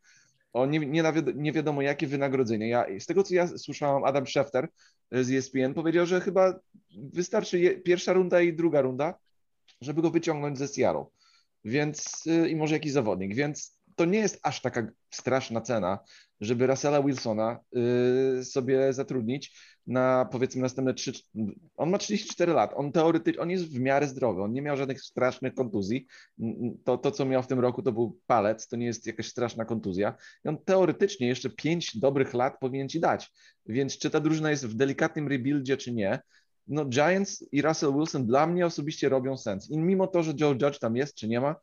[0.52, 1.02] o nie, nie,
[1.34, 2.68] nie wiadomo jakie wynagrodzenie.
[2.68, 4.68] Ja, z tego, co ja słyszałem, Adam Schefter
[5.12, 6.60] z ESPN powiedział, że chyba
[7.12, 9.14] wystarczy je, pierwsza runda i druga runda,
[9.80, 11.04] żeby go wyciągnąć ze Seattle.
[11.64, 13.34] Więc y, i może jakiś zawodnik.
[13.34, 15.98] Więc to nie jest aż taka straszna cena,
[16.40, 17.60] żeby Russella Wilsona
[18.40, 21.12] y, sobie zatrudnić na powiedzmy następne trzy.
[21.76, 25.02] On ma 34 lat, on teoretycznie, on jest w miarę zdrowy, on nie miał żadnych
[25.02, 26.06] strasznych kontuzji.
[26.84, 29.64] To, to, co miał w tym roku, to był palec, to nie jest jakaś straszna
[29.64, 30.14] kontuzja.
[30.44, 33.32] I on teoretycznie jeszcze 5 dobrych lat powinien ci dać.
[33.66, 36.20] Więc czy ta drużyna jest w delikatnym rebuildzie, czy nie,
[36.66, 39.70] no Giants i Russell Wilson dla mnie osobiście robią sens.
[39.70, 41.56] I mimo to, że Joe Judge tam jest, czy nie ma,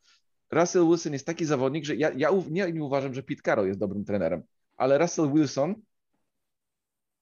[0.52, 3.80] Russell Wilson jest taki zawodnik, że ja, ja nie, nie uważam, że Pete Carroll jest
[3.80, 4.44] dobrym trenerem,
[4.78, 5.76] ale Russell Wilson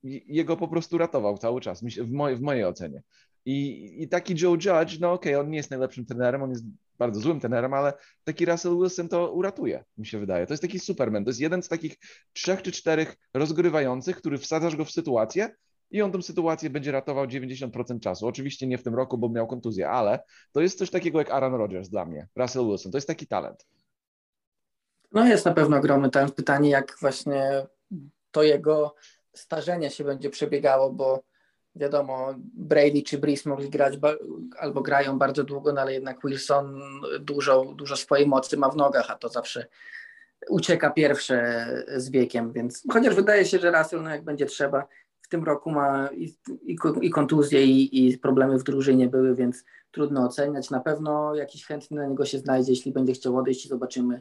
[0.04, 3.04] jego po prostu ratował cały czas, w, mojej, w mojej ocenie.
[3.46, 6.64] I, I taki Joe Judge, no okej, okay, on nie jest najlepszym trenerem, on jest
[6.98, 10.48] bardzo złym trenerem, ale taki Russell Wilson to uratuje, mi się wydaje.
[10.48, 11.98] To jest taki superman, to jest jeden z takich
[12.34, 15.56] trzech czy czterech rozgrywających, który wsadzasz go w sytuację
[15.96, 18.28] i on tę sytuację będzie ratował 90% czasu.
[18.28, 20.20] Oczywiście nie w tym roku, bo miał kontuzję, ale
[20.52, 23.66] to jest coś takiego jak Aaron Rodgers dla mnie, Russell Wilson, to jest taki talent.
[25.12, 26.36] No jest na pewno ogromny talent.
[26.36, 27.68] Pytanie, jak właśnie
[28.32, 28.96] to jego
[29.34, 31.24] starzenie się będzie przebiegało, bo
[31.76, 33.94] wiadomo, Brady czy Brees mogli grać
[34.60, 36.82] albo grają bardzo długo, no ale jednak Wilson
[37.20, 39.66] dużo, dużo swojej mocy ma w nogach, a to zawsze
[40.50, 44.88] ucieka pierwsze z wiekiem, więc chociaż wydaje się, że Russell, no jak będzie trzeba,
[45.26, 49.64] w tym roku ma i, i, i kontuzje, i, i, problemy w drużynie były, więc
[49.92, 50.70] trudno oceniać.
[50.70, 54.18] Na pewno jakiś chętny na niego się znajdzie, jeśli będzie chciał odejść i zobaczymy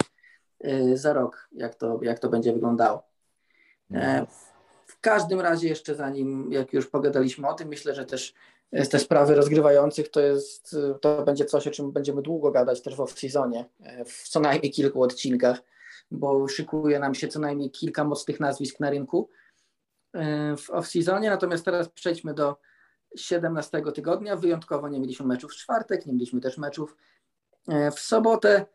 [0.67, 3.03] y, za rok, jak to, jak to będzie wyglądało.
[3.93, 4.27] E,
[4.87, 8.35] w każdym razie jeszcze zanim, jak już pogadaliśmy o tym, myślę, że też
[8.91, 12.99] te sprawy rozgrywających to jest, to będzie coś, o czym będziemy długo gadać też w
[12.99, 15.63] off-seasonie, e, w co najmniej kilku odcinkach,
[16.11, 19.44] bo szykuje nam się co najmniej kilka mocnych nazwisk na rynku e,
[20.57, 22.57] w off-seasonie, natomiast teraz przejdźmy do
[23.17, 24.37] 17 tygodnia.
[24.37, 26.97] Wyjątkowo nie mieliśmy meczów w czwartek, nie mieliśmy też meczów
[27.69, 28.67] e, w sobotę.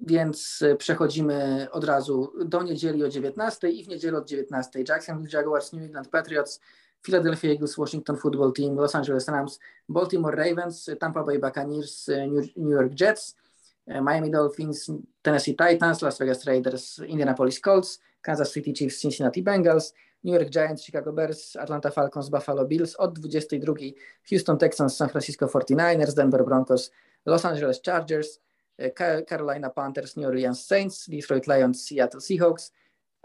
[0.00, 5.38] Więc e, przechodzimy od razu do niedzieli o 19 i w niedzielę od 19 Jacksonville
[5.38, 6.60] Jaguars, New England Patriots,
[7.02, 9.58] Philadelphia Eagles, Washington Football Team, Los Angeles Rams,
[9.88, 12.26] Baltimore Ravens, Tampa Bay Buccaneers, e,
[12.56, 13.36] New York Jets,
[13.86, 19.92] e, Miami Dolphins, Tennessee Titans, Las Vegas Raiders, Indianapolis Colts, Kansas City Chiefs, Cincinnati Bengals,
[20.24, 23.74] New York Giants, Chicago Bears, Atlanta Falcons, Buffalo Bills, od 22
[24.30, 26.90] Houston Texans, San Francisco 49ers, Denver Broncos,
[27.26, 28.40] Los Angeles Chargers,
[29.28, 32.72] Carolina Panthers, New Orleans Saints, Detroit Lions, Seattle Seahawks,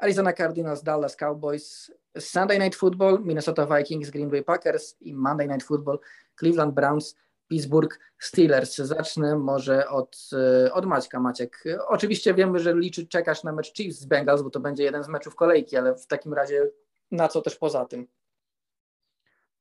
[0.01, 5.63] Arizona Cardinals, Dallas Cowboys, Sunday Night Football, Minnesota Vikings, Green Bay Packers i Monday Night
[5.63, 5.99] Football,
[6.35, 7.15] Cleveland Browns,
[7.47, 8.75] Pittsburgh Steelers.
[8.75, 10.29] Zacznę może od,
[10.65, 11.19] e, od Maćka.
[11.19, 15.03] Maciek, oczywiście wiemy, że liczy, czekasz na mecz Chiefs z Bengals, bo to będzie jeden
[15.03, 16.71] z meczów kolejki, ale w takim razie
[17.11, 18.07] na co też poza tym?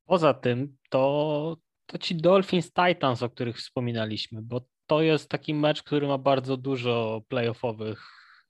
[0.06, 5.82] Poza tym to, to ci Dolphins Titans, o których wspominaliśmy, bo to jest taki mecz,
[5.82, 8.02] który ma bardzo dużo playoffowych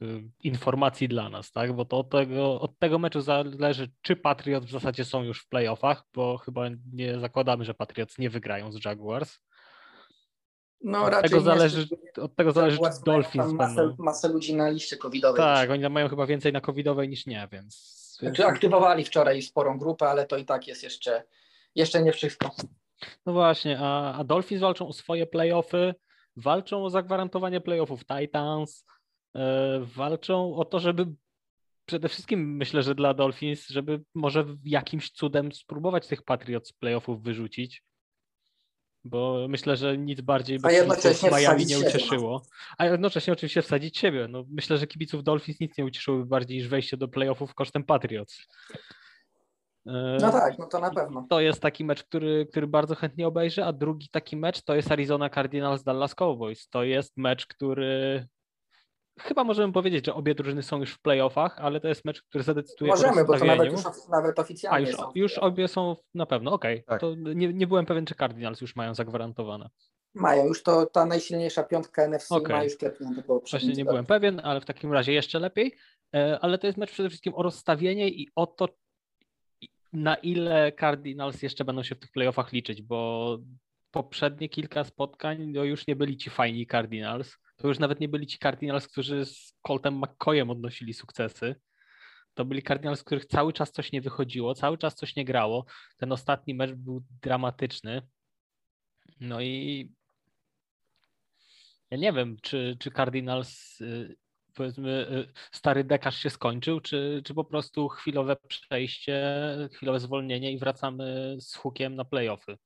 [0.03, 1.73] y, informacji dla nas, tak?
[1.73, 5.49] Bo to od tego, od tego meczu zależy, czy Patriots w zasadzie są już w
[5.49, 9.39] playoffach, bo chyba nie zakładamy, że Patriots nie wygrają z Jaguars.
[10.81, 14.97] No, od raczej tego zależy, od tego zależy, czy Dolphins masę, masę ludzi na liście
[14.97, 15.39] covidowej.
[15.39, 17.96] Tak, oni mają chyba więcej na covidowej niż nie, więc...
[18.19, 21.23] Znaczy, aktywowali wczoraj sporą grupę, ale to i tak jest jeszcze,
[21.75, 22.51] jeszcze nie wszystko.
[23.27, 25.95] No właśnie, a, a Dolphins walczą o swoje playoffy,
[26.37, 28.87] walczą o zagwarantowanie playoffów Titans,
[29.35, 31.07] e, walczą o to, żeby
[31.87, 37.83] przede wszystkim myślę, że dla Dolphins, żeby może jakimś cudem spróbować tych Patriots playoffów wyrzucić.
[39.07, 41.89] Bo myślę, że nic bardziej by jednocześnie Miami nie no.
[41.89, 42.43] ucieszyło.
[42.79, 44.29] A jednocześnie oczywiście wsadzić siebie.
[44.31, 48.47] No, myślę, że kibiców Dolphins nic nie ucieszyłoby bardziej niż wejście do playoffów kosztem Patriots.
[49.87, 51.27] E, No tak, no to na pewno.
[51.31, 54.93] To jest taki mecz, który, który bardzo chętnie obejrzę, a drugi taki mecz to jest
[54.93, 56.69] Arizona Cardinals Dallas Cowboys.
[56.69, 58.27] To jest mecz, który
[59.21, 62.45] chyba możemy powiedzieć, że obie drużyny są już w playoffach, ale to jest mecz, który
[62.45, 65.13] zadecyduje Możemy, bo to nawet już nawet A oficjalnie już, są.
[65.15, 66.85] już obie są na pewno, okej.
[66.85, 67.01] Tak.
[67.01, 69.69] To nie, nie byłem pewien, czy Cardinals już mają zagwarantowane.
[70.15, 72.57] Mają już to, ta najsilniejsza piątka NFC Okej.
[72.57, 75.77] ma już klepnięte Właśnie nie byłem pewien, ale w takim razie jeszcze lepiej.
[76.15, 78.69] E, Ale to jest mecz przede wszystkim o rozstawienie i o to,
[79.93, 83.39] na ile Cardinals jeszcze będą się w tych playoffach liczyć, bo
[83.91, 87.39] poprzednie kilka spotkań to już nie byli ci fajni Cardinals.
[87.57, 91.55] To już nawet nie byli ci Cardinals, którzy z Coltem McCoyem odnosili sukcesy.
[92.35, 95.65] To byli Cardinals, których cały czas coś nie wychodziło, cały czas coś nie grało.
[95.97, 98.03] Ten ostatni mecz był dramatyczny.
[99.21, 99.89] No i
[101.91, 104.17] ja nie wiem, czy, czy Cardinals, y,
[104.55, 109.37] powiedzmy, y, stary dekarz się skończył, czy, czy po prostu chwilowe przejście,
[109.73, 112.57] chwilowe zwolnienie i wracamy z hukiem na playoffy.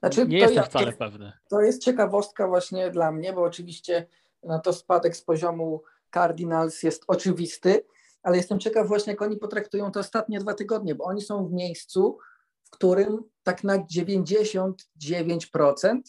[0.00, 1.32] Znaczy, Nie jestem ja- wcale pewny.
[1.48, 4.06] To jest ciekawostka właśnie dla mnie, bo oczywiście
[4.42, 5.82] no to spadek z poziomu
[6.14, 7.86] Cardinals jest oczywisty,
[8.22, 11.52] ale jestem ciekaw właśnie, jak oni potraktują te ostatnie dwa tygodnie, bo oni są w
[11.52, 12.18] miejscu,
[12.64, 16.00] w którym tak na 99%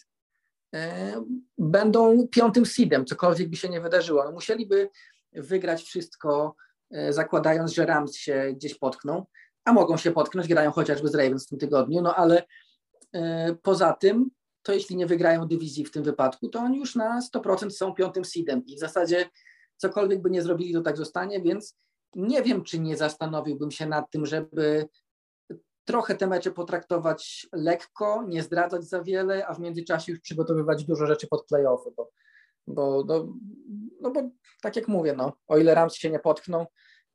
[0.73, 1.13] e,
[1.57, 4.23] będą piątym seedem, cokolwiek by się nie wydarzyło.
[4.23, 4.89] No musieliby
[5.33, 6.55] wygrać wszystko,
[6.91, 9.25] e, zakładając, że Rams się gdzieś potkną,
[9.65, 12.43] a mogą się potknąć, grają chociażby z Ravens w tym tygodniu, no ale
[13.63, 14.29] poza tym
[14.65, 18.25] to jeśli nie wygrają dywizji w tym wypadku, to oni już na 100% są piątym
[18.25, 19.29] seedem i w zasadzie
[19.77, 21.77] cokolwiek by nie zrobili, to tak zostanie, więc
[22.15, 24.87] nie wiem, czy nie zastanowiłbym się nad tym, żeby
[25.85, 31.05] trochę te mecze potraktować lekko, nie zdradzać za wiele, a w międzyczasie już przygotowywać dużo
[31.05, 32.11] rzeczy pod playoffy, bo,
[32.67, 33.33] bo, no,
[34.01, 34.21] no bo
[34.61, 36.65] tak jak mówię, no, o ile Rams się nie potkną,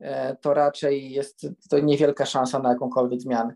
[0.01, 3.55] e, to raczej jest to niewielka szansa na jakąkolwiek zmianę.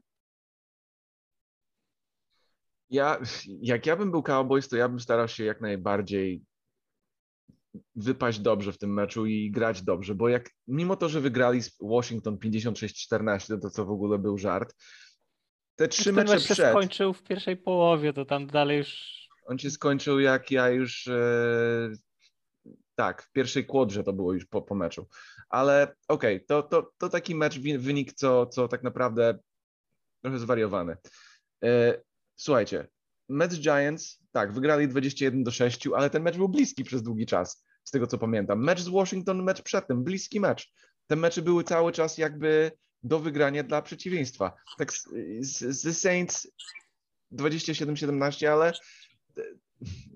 [2.91, 6.43] Ja, jak ja bym był Cowboys, to ja bym starał się jak najbardziej
[7.95, 11.77] wypaść dobrze w tym meczu i grać dobrze, bo jak mimo to, że wygrali z
[11.81, 14.75] Washington 56-14, to co w ogóle był żart,
[15.77, 19.25] te trzy Ten mecze mecz się przed, skończył w pierwszej połowie, to tam dalej już
[19.47, 21.91] on się skończył jak ja już e,
[22.95, 25.09] tak, w pierwszej kłodrze to było już po, po meczu,
[25.49, 29.39] ale okej, to, to, to taki mecz, wynik, co, co tak naprawdę
[30.23, 30.97] trochę zwariowany.
[32.37, 32.89] Słuchajcie,
[33.29, 37.65] mecz Giants, tak, wygrali 21 do 6, ale ten mecz był bliski przez długi czas,
[37.85, 38.65] z tego co pamiętam.
[38.65, 40.73] Mecz z Washington, mecz przedtem, bliski mecz.
[41.07, 42.73] Te mecze były cały czas jakby
[43.03, 44.53] do wygrania dla przeciwieństwa.
[44.79, 44.93] Tak
[45.41, 46.49] z, Saints
[47.33, 48.73] 27-17, ale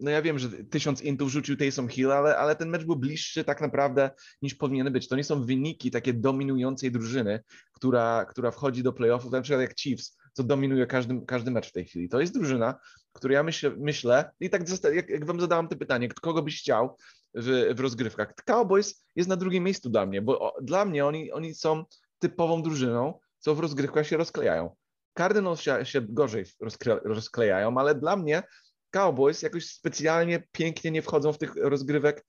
[0.00, 3.44] no ja wiem, że tysiąc intów rzucił Taysom Hill, ale, ale ten mecz był bliższy
[3.44, 4.10] tak naprawdę
[4.42, 5.08] niż powinien być.
[5.08, 7.40] To nie są wyniki takie dominującej drużyny,
[7.72, 11.72] która, która wchodzi do playoffów, na przykład jak Chiefs, co dominuje każdy, każdy mecz w
[11.72, 12.08] tej chwili.
[12.08, 12.80] To jest drużyna,
[13.12, 14.62] której ja myślę, myślę i tak
[14.94, 16.96] jak, jak wam zadałam to pytanie, kogo byś chciał
[17.34, 18.34] w, w rozgrywkach.
[18.34, 21.84] Cowboys jest na drugim miejscu dla mnie, bo o, dla mnie oni, oni są
[22.18, 24.76] typową drużyną, co w rozgrywkach się rozklejają.
[25.18, 28.42] Cardinals się, się gorzej rozkle, rozklejają, ale dla mnie
[28.90, 32.26] Cowboys jakoś specjalnie pięknie nie wchodzą w tych rozgrywek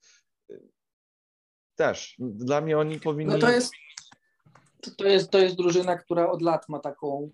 [1.74, 2.16] też.
[2.18, 3.32] Dla mnie oni powinni...
[3.32, 3.72] No to jest,
[4.96, 7.30] to jest, to jest drużyna, która od lat ma taką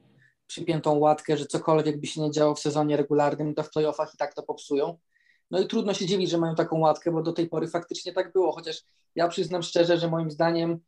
[0.47, 4.17] przypiętą łatkę, że cokolwiek by się nie działo w sezonie regularnym, to w playoffach i
[4.17, 4.99] tak to popsują.
[5.51, 8.33] No i trudno się dziwić, że mają taką łatkę, bo do tej pory faktycznie tak
[8.33, 8.83] było, chociaż
[9.15, 10.79] ja przyznam szczerze, że moim zdaniem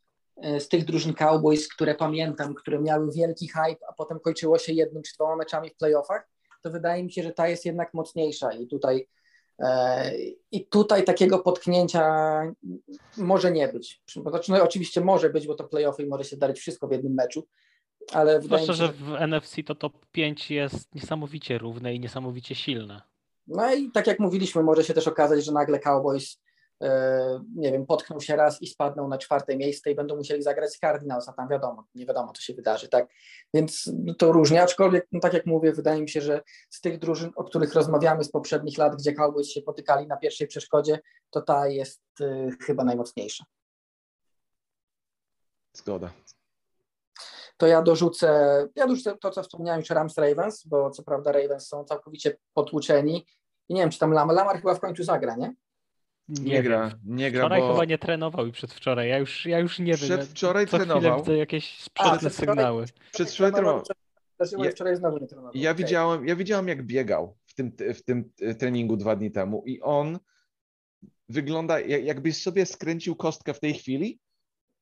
[0.43, 4.73] e, z tych drużyn Cowboys, które pamiętam, które miały wielki hype, a potem kończyło się
[4.73, 6.29] jednym czy dwoma meczami w playoffach,
[6.63, 9.09] to wydaje mi się, że ta jest jednak mocniejsza i tutaj
[9.59, 10.13] e,
[10.53, 12.05] i tutaj takiego potknięcia
[13.17, 14.03] może nie być.
[14.23, 17.15] Znaczy, no, oczywiście może być, bo to playoffy i może się zdarzyć wszystko w jednym
[17.15, 17.47] meczu,
[18.13, 23.03] ale Zwłaszcza, się, że w NFC to top 5 jest niesamowicie równe i niesamowicie silne.
[23.47, 26.41] No i tak jak mówiliśmy, może się też okazać, że nagle Cowboys,
[26.83, 30.73] e, nie wiem, potkną się raz i spadną na czwarte miejsce i będą musieli zagrać
[30.73, 33.09] z Cardinals, a tam wiadomo, nie wiadomo, co się wydarzy, tak?
[33.55, 36.41] Więc to różnie, aczkolwiek, no tak jak mówię, wydaje mi się, że
[36.71, 40.47] z tych drużyn, o których rozmawiamy z poprzednich lat, gdzie Cowboys się potykali na pierwszej
[40.47, 40.99] przeszkodzie,
[41.31, 43.45] to ta jest e, chyba najmocniejsza.
[45.73, 46.11] Zgoda.
[47.59, 48.29] To ja dorzucę,
[48.77, 53.27] ja dorzucę to, co wspomniałem już Rams Ravens, bo co prawda Ravens są całkowicie potłuczeni
[53.69, 55.55] I nie wiem, czy tam Lamar, Lamar chyba w końcu zagra, nie?
[56.29, 59.09] Nie, Nie gra, nie gra, Wczoraj bo chyba nie trenował i przedwczoraj.
[59.09, 59.97] Ja już, ja już nie wiem.
[59.97, 61.19] Przedwczoraj co trenował.
[61.19, 62.85] Widzę jakieś sprzeczne sygnały.
[63.13, 63.83] przedwczoraj trenował.
[64.59, 65.53] Ja- wczoraj znowu nie trenował?
[65.55, 65.85] Ja Okej.
[65.85, 69.81] widziałem, ja widziałem, jak biegał w tym, w tym e, treningu dwa dni temu i
[69.81, 70.19] on
[71.29, 74.21] wygląda, jak- jakbyś sobie skręcił kostkę w tej chwili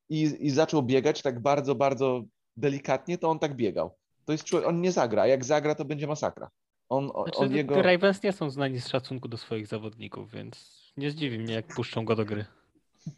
[0.09, 2.23] i, i zaczął biegać tak bardzo, bardzo
[2.57, 3.95] delikatnie, to on tak biegał.
[4.25, 5.27] To jest człowiek, on nie zagra.
[5.27, 6.49] Jak zagra, to będzie masakra.
[6.89, 7.81] On, on, Znaczy, on jego...
[7.81, 12.05] Ravens nie są znani z szacunku do swoich zawodników, więc nie zdziwi mnie, jak puszczą
[12.05, 12.45] go do gry.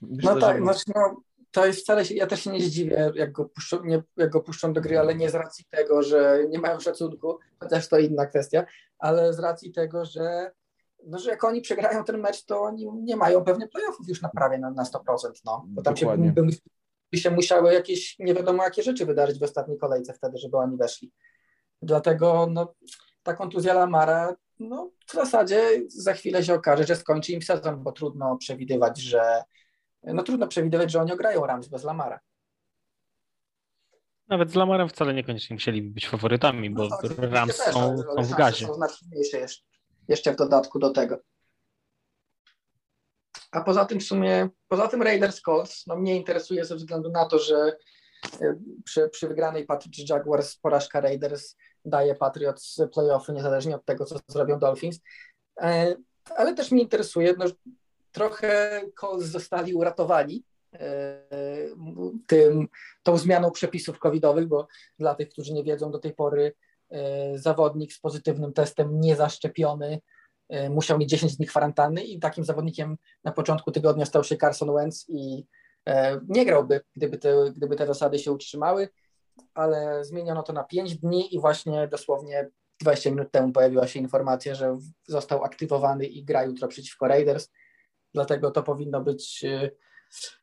[0.02, 1.22] Myślę, No tak, że- znaczy no,
[1.52, 4.42] to jest wcale się, ja też się nie zdziwię, jak go, puszczą, nie, jak go
[4.42, 8.26] puszczą do gry, ale nie z racji tego, że nie mają szacunku, chociaż to inna
[8.26, 8.66] kwestia,
[9.00, 10.52] ale z racji tego, że,
[11.06, 14.30] no, że jak oni przegrają ten mecz, to oni nie mają pewnie playoffów już na
[14.30, 15.00] prawie na, na 100%,
[15.46, 16.32] no, bo tam się, Dokładnie.
[16.32, 16.42] by,
[17.12, 20.78] by się musiały jakieś nie wiadomo jakie rzeczy wydarzyć w ostatniej kolejce wtedy, żeby oni
[20.78, 21.12] weszli.
[21.82, 22.76] Dlatego no,
[23.24, 27.92] ta kontuzja Lamara, no w zasadzie za chwilę się okaże, że skończy im sezon, bo
[27.92, 29.44] trudno przewidywać, że
[30.04, 32.20] no trudno przewidywać, że oni ograją Rams bez Lamara.
[34.28, 37.98] Nawet z Lamarem wcale niekoniecznie musieliby być faworytami, bo No, oczywiście Rams też, są, ale-
[37.98, 38.66] są w gazie.
[38.66, 39.64] Są znacznie mniejsze jeszcze,
[40.08, 41.18] jeszcze w dodatku do tego.
[43.52, 47.26] A poza tym w sumie, poza tym Raiders Colts, no mnie interesuje ze względu na
[47.26, 47.78] to, że
[48.42, 54.16] e, przy, przy wygranej Patriots Jaguars porażka Raiders daje Patriots playoffy niezależnie od tego, co
[54.28, 55.00] zrobią Dolphins.
[55.62, 55.96] E,
[56.36, 57.46] Ale też mnie interesuje, no,
[58.12, 60.44] trochę Colts zostali uratowani
[60.74, 61.26] e,
[62.28, 62.68] tym,
[63.04, 64.68] tą zmianą przepisów covidowych, bo
[65.00, 66.54] dla tych, którzy nie wiedzą, do tej pory
[67.36, 70.19] zawodnik z pozytywnym testem niezaszczepiony e,
[70.70, 75.06] musiał mieć 10 dni kwarantanny i takim zawodnikiem na początku tygodnia stał się Carson Wentz
[75.10, 75.46] i
[75.86, 78.90] e, nie grałby, gdyby te, gdyby te zasady się utrzymały,
[79.54, 82.50] ale zmieniono to na 5 dni i właśnie dosłownie
[82.82, 84.78] 20 minut temu pojawiła się informacja, że
[85.08, 87.50] został aktywowany i gra jutro przeciwko Raiders,
[88.14, 89.72] dlatego to powinno być e,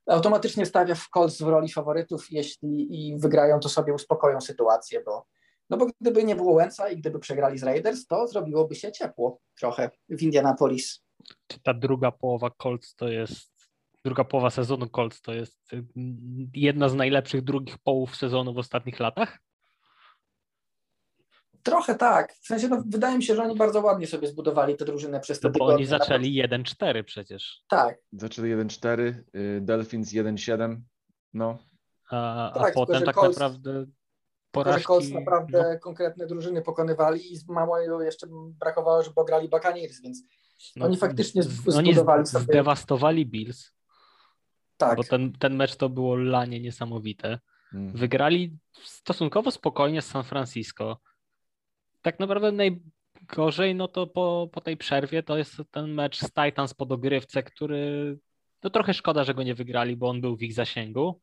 [0.07, 5.27] automatycznie stawia w Colts w roli faworytów, jeśli i wygrają, to sobie uspokoją sytuację, bo
[5.71, 9.41] no bo gdyby nie było Wentza i gdyby przegrali z Raiders, to zrobiłoby się ciepło
[9.59, 11.03] trochę w Indianapolis.
[11.47, 13.69] Czy ta druga połowa Colts to jest,
[14.05, 19.01] druga połowa sezonu Colts to jest mm, jedna z najlepszych drugich połów sezonu w ostatnich
[19.01, 19.39] latach?
[21.63, 22.33] Trochę tak.
[22.35, 25.41] W sensie, no, wydaje mi się, że oni bardzo ładnie sobie zbudowali tę drużynę przez
[25.41, 25.75] te No bo tygodnie.
[25.77, 27.63] oni zaczęli 1-4 przecież.
[27.69, 30.81] Tak, Zaczęli 1-4, y, Dolphins 1-7.
[31.35, 31.59] No,
[32.11, 33.87] A, a Tak, potem tak Colts- naprawdę
[34.65, 34.87] porażki...
[34.87, 40.23] Colts naprawdę no, konkretne drużyny pokonywali i mało jeszcze brakowało, żeby grali Buccaneers, więc
[40.77, 41.43] no, oni faktycznie
[41.77, 43.73] Oni zbudowali sobie- zdewastowali Bills,
[44.77, 44.97] tak.
[44.97, 47.39] bo ten, ten mecz to było lanie niesamowite.
[47.75, 47.93] mm.
[47.93, 51.01] Wygrali stosunkowo spokojnie z San Francisco.
[52.03, 56.75] Tak naprawdę najgorzej, no to po, po tej przerwie to jest ten mecz z Titans
[56.75, 58.19] po dogrywce, który
[58.63, 61.21] no trochę szkoda, że go nie wygrali, bo on był w ich zasięgu.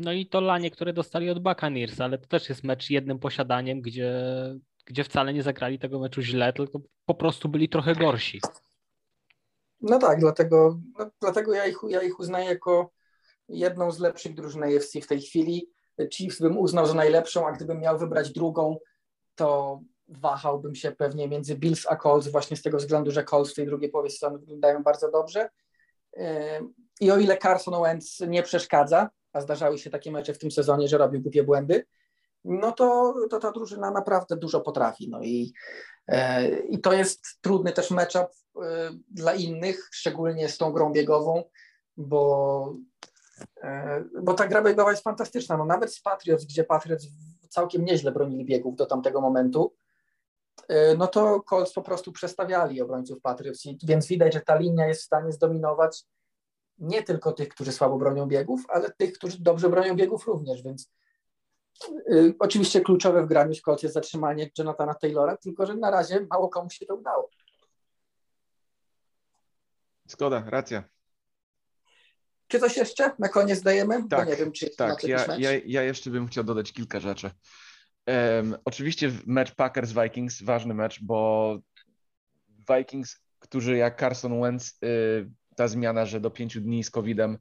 [0.00, 3.80] No i to lanie, które dostali od Buccaneers, ale to też jest mecz jednym posiadaniem,
[3.80, 4.12] gdzie,
[4.86, 8.40] gdzie wcale nie zagrali tego meczu źle, tylko po prostu byli trochę gorsi.
[9.80, 12.90] No tak, dlatego, no, dlatego ja, ich, ja ich uznaję jako
[13.48, 15.70] jedną z lepszych drużyn AFC w tej chwili.
[16.12, 18.78] Chiefs bym uznał za najlepszą, a gdybym miał wybrać drugą,
[19.34, 23.54] to wahałbym się pewnie między Bills a Colts właśnie z tego względu, że Colts w
[23.54, 25.48] tej drugiej połowie sezonu wyglądają bardzo dobrze.
[26.16, 26.24] Yy,
[27.00, 30.88] I o ile Carson Wentz nie przeszkadza, a zdarzały się takie mecze w tym sezonie,
[30.88, 31.86] że robił głupie błędy,
[32.44, 35.08] no to, to ta drużyna naprawdę dużo potrafi.
[35.08, 35.52] No i,
[36.08, 38.26] e, i to jest trudny też matchup
[38.62, 41.44] e, dla innych, szczególnie z tą grą biegową,
[41.96, 42.74] bo,
[43.62, 45.56] e, bo ta gra biegowa jest fantastyczna.
[45.56, 47.06] No nawet z Patriots, gdzie Patriots
[47.48, 49.74] całkiem nieźle bronili biegów do tamtego momentu,
[50.68, 55.00] e, no to Colts po prostu przestawiali obrońców Patriots, więc widać, że ta linia jest
[55.00, 56.04] w stanie zdominować
[56.80, 60.90] nie tylko tych, którzy słabo bronią biegów, ale tych, którzy dobrze bronią biegów również, więc
[62.12, 66.48] y, oczywiście kluczowe w graniu Colts jest zatrzymanie Jonathana Taylora, tylko że na razie mało
[66.48, 67.30] komu się to udało.
[70.06, 70.84] Zgoda, racja.
[72.48, 74.08] Czy coś jeszcze na koniec dajemy?
[74.08, 77.00] Tak, Bo nie wiem, czy Tak, na ja, ja, ja jeszcze bym chciał dodać kilka
[77.00, 77.30] rzeczy.
[78.06, 81.58] Em, oczywiście mecz Packers-Vikings, ważny mecz, bo
[82.76, 87.38] Vikings, którzy jak Carson Wentz, y, ta zmiana, że do pięciu dni z COVID-em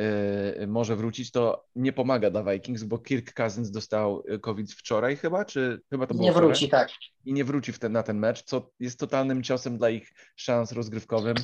[0.00, 5.16] y, może wrócić, to nie pomaga dla Vikings, bo Kirk Cousins dostał y, COVID wczoraj
[5.16, 6.48] chyba, czy chyba to było nie wczoraj?
[6.48, 6.90] wróci, tak.
[7.24, 10.72] i nie wróci w ten, na ten mecz, co jest totalnym ciosem dla ich szans
[10.72, 11.34] rozgrywkowym.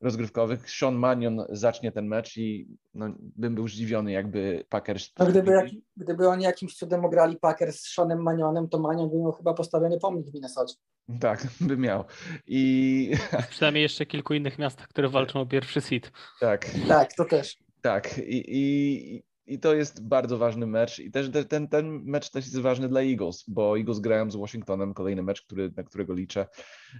[0.00, 0.70] Rozgrywkowych.
[0.70, 5.12] Sean Manion zacznie ten mecz i no, bym był zdziwiony, jakby Packers...
[5.18, 5.66] No, gdyby, jak,
[5.96, 9.98] gdyby oni jakimś cudem ograli Packers z Seanem Manionem, to Manion by miał chyba postawiony
[9.98, 10.74] pomnik w Minnesocie.
[11.20, 12.04] Tak, by miał.
[12.46, 13.10] I...
[13.50, 16.10] Przynajmniej jeszcze kilku innych miastach, które walczą o pierwszy seat.
[16.40, 16.66] Tak.
[16.88, 17.56] Tak, to też.
[17.82, 18.18] Tak.
[18.18, 22.58] I, i, i to jest bardzo ważny mecz i też ten, ten mecz też jest
[22.58, 26.46] ważny dla Eagles, bo Eagles grają z Washingtonem, kolejny mecz, który, na którego liczę,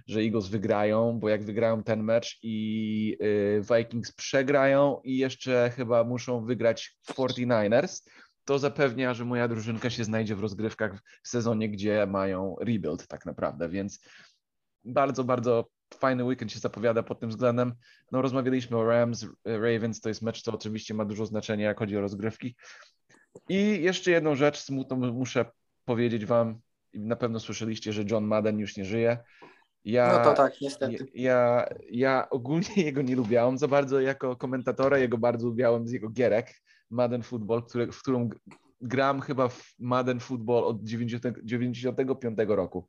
[0.05, 6.03] że Eagles wygrają, bo jak wygrają ten mecz i y, Vikings przegrają i jeszcze chyba
[6.03, 8.01] muszą wygrać 49ers,
[8.45, 13.25] to zapewnia, że moja drużynka się znajdzie w rozgrywkach w sezonie, gdzie mają rebuild tak
[13.25, 13.99] naprawdę, więc
[14.83, 17.73] bardzo, bardzo fajny weekend się zapowiada pod tym względem.
[18.11, 21.97] No, rozmawialiśmy o Rams, Ravens, to jest mecz, co oczywiście ma dużo znaczenia, jak chodzi
[21.97, 22.55] o rozgrywki.
[23.49, 25.45] I jeszcze jedną rzecz smutną muszę
[25.85, 26.59] powiedzieć Wam,
[26.93, 29.17] na pewno słyszeliście, że John Madden już nie żyje.
[29.85, 31.07] Ja, no to tak, niestety.
[31.13, 36.09] Ja, ja ogólnie jego nie lubiałem za bardzo jako komentatora, jego bardzo lubiałem z jego
[36.09, 36.53] gierek
[36.89, 38.29] Madden Football, który, w którą
[38.81, 42.87] gram chyba w Madden Football od 90, 95 roku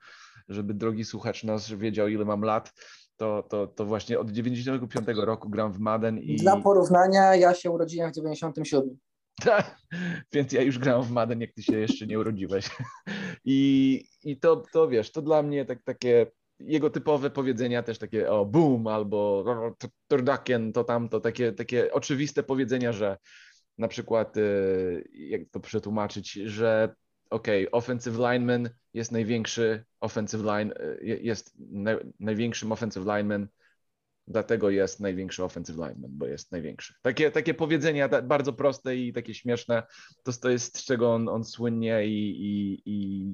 [0.49, 2.73] żeby drogi słuchacz nas wiedział, ile mam lat,
[3.17, 6.37] to, to, to właśnie od 95 roku gram w Madden i...
[6.37, 8.99] Dla porównania, ja się urodziłem w 97.
[9.45, 9.77] Tak,
[10.33, 12.71] więc ja już grałem w Madden, jak ty się jeszcze nie urodziłeś.
[13.45, 16.27] I, i to, to wiesz, to dla mnie tak, takie
[16.61, 19.45] jego typowe powiedzenia też takie o boom albo
[20.09, 23.17] turdakien, to tamto, takie, takie oczywiste powiedzenia, że
[23.79, 26.95] na przykład, y, jak to przetłumaczyć, że
[27.31, 30.73] ok, offensive lineman jest największy offensive line,
[31.03, 31.57] jest
[32.21, 33.49] największym offensive lineman,
[34.27, 36.95] dlatego jest największy offensive lineman, bo jest największy.
[37.03, 39.83] Takie, takie powiedzenia bardzo proste i takie śmieszne,
[40.23, 43.29] to, to jest z czego on, on słynnie i, i, i,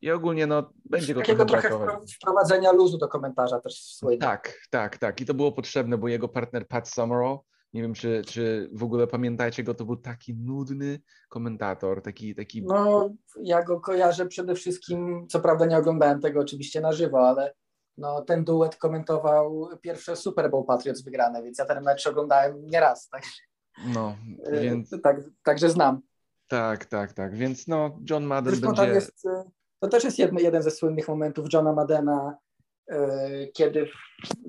[0.00, 2.14] i ogólnie no, będzie go Takiego trochę brakować.
[2.14, 4.18] wprowadzenia luzu do komentarza też słynnie.
[4.18, 5.20] Tak, tak, tak.
[5.20, 7.38] I to było potrzebne, bo jego partner Pat Summerall
[7.76, 12.62] nie wiem, czy, czy w ogóle pamiętacie go, to był taki nudny komentator, taki, taki...
[12.62, 13.10] No,
[13.42, 17.54] ja go kojarzę przede wszystkim, co prawda nie oglądałem tego oczywiście na żywo, ale
[17.98, 23.08] no, ten duet komentował pierwsze Super Bowl Patriots wygrane, więc ja ten mecz oglądałem nieraz,
[23.08, 23.22] tak?
[23.94, 24.16] No,
[24.52, 24.90] więc...
[25.02, 26.00] Tak, także znam.
[26.48, 28.94] Tak, tak, tak, więc no, John Madden Zresztą będzie...
[28.94, 29.22] Jest,
[29.80, 32.36] to też jest jeden, jeden ze słynnych momentów Johna Maddena,
[33.54, 33.88] kiedy,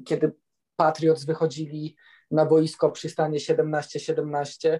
[0.05, 0.31] kiedy
[0.75, 1.95] Patriots wychodzili
[2.31, 4.79] na boisko przy stanie 17-17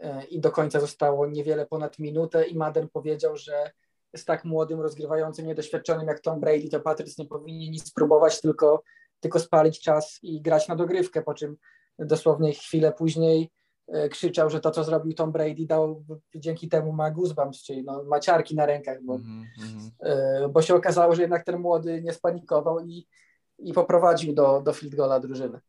[0.00, 3.70] e, i do końca zostało niewiele ponad minutę i Madden powiedział, że
[4.16, 8.82] z tak młodym, rozgrywającym, niedoświadczonym jak Tom Brady, to Patriots nie powinni nic spróbować, tylko,
[9.20, 11.56] tylko spalić czas i grać na dogrywkę, po czym
[11.98, 13.50] dosłownie chwilę później
[13.88, 16.04] e, krzyczał, że to, co zrobił Tom Brady, dał
[16.34, 20.50] dzięki temu ma goosebumps, czyli no, maciarki na rękach, bo, mm -hmm.
[20.50, 23.06] bo się okazało, że jednak ten młody nie spanikował i,
[23.58, 25.60] i poprowadził do, do field goala drużyny.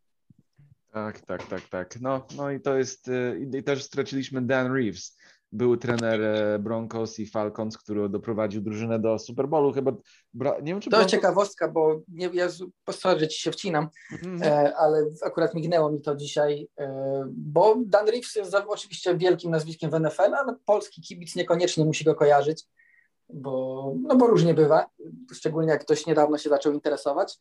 [0.92, 2.02] Tak, tak, tak, tak.
[2.02, 5.18] No, no i to jest, y, i też straciliśmy Dan Reeves,
[5.52, 9.74] był trener e, Broncos i Falcons, który doprowadził drużynę do Super Bowlu.
[9.74, 9.92] Chyba,
[10.34, 11.12] nie wiem, czy to Broncos...
[11.12, 12.48] ciekawostka, bo nie, ja
[12.86, 13.90] postarę, że ci się wcinam,
[14.24, 14.72] mm -hmm.
[14.78, 20.00] ale akurat mignęło mi to dzisiaj, e, bo Dan Reeves jest oczywiście wielkim nazwiskiem w
[20.00, 22.64] NFL, ale polski kibic niekoniecznie musi go kojarzyć,
[23.30, 24.86] bo, no bo różnie bywa,
[25.34, 27.40] szczególnie jak ktoś niedawno się zaczął interesować.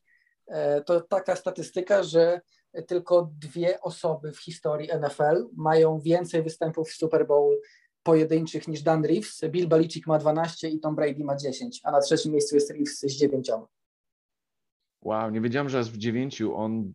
[0.86, 2.40] To taka statystyka, że
[2.82, 7.60] tylko dwie osoby w historii NFL mają więcej występów w Super Bowl
[8.02, 9.40] pojedynczych niż Dan Reeves.
[9.48, 13.00] Bill Belichick ma 12 i Tom Brady ma 10, a na trzecim miejscu jest Reeves
[13.00, 13.50] z 9.
[15.02, 16.56] Wow, nie wiedziałem, że jest w dziewięciu.
[16.56, 16.92] On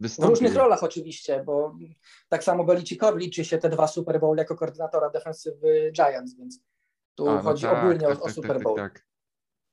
[0.00, 0.26] wystąpił.
[0.26, 1.76] W różnych rolach oczywiście, bo
[2.28, 6.60] tak samo Belicickowi liczy się te dwa Super Bowl jako koordynatora defensywy Giants, więc
[7.14, 8.76] tu a, no chodzi tak, ogólnie tak, o, tak, o, tak, Super tak, Bowl.
[8.76, 9.06] Tak,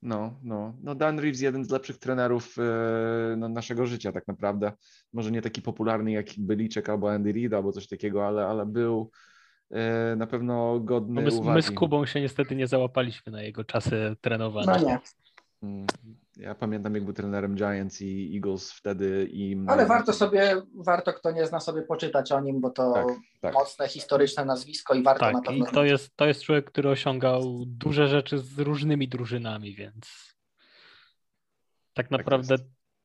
[0.02, 4.72] no, no, no Dan Reeves jeden z lepszych trenerów e, no, naszego życia tak naprawdę.
[5.14, 9.12] Może nie taki popularny jak Byliczek albo Andy Reid albo coś takiego, ale, ale był
[9.72, 11.56] e, na pewno godny no my, uwagi.
[11.56, 14.80] My z Kubą się niestety nie załapaliśmy na jego czasy trenowania.
[14.80, 15.00] No
[15.62, 15.86] nie.
[16.38, 19.30] Ja pamiętam, jak był trenerem Giants i Eagles wtedy.
[19.32, 19.58] I...
[19.68, 23.08] Ale warto sobie, warto kto nie zna sobie poczytać o nim, bo to tak,
[23.42, 23.54] tak.
[23.54, 25.66] mocne historyczne nazwisko i warto tak, na pewno.
[25.66, 30.36] I to jest, to jest człowiek, który osiągał duże rzeczy z różnymi drużynami, więc
[31.94, 32.56] tak, tak naprawdę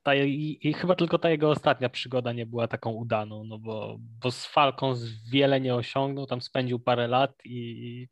[0.02, 3.96] ta, i, i, chyba tylko ta jego ostatnia przygoda nie była taką udaną, no bo,
[3.98, 5.00] bo z Falcons
[5.30, 8.08] wiele nie osiągnął, tam spędził parę lat i,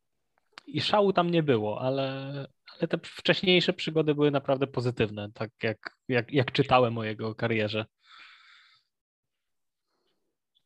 [0.66, 2.46] i szału tam nie było, ale,
[2.78, 7.86] ale te wcześniejsze przygody były naprawdę pozytywne, tak jak, jak, jak czytałem o jego karierze.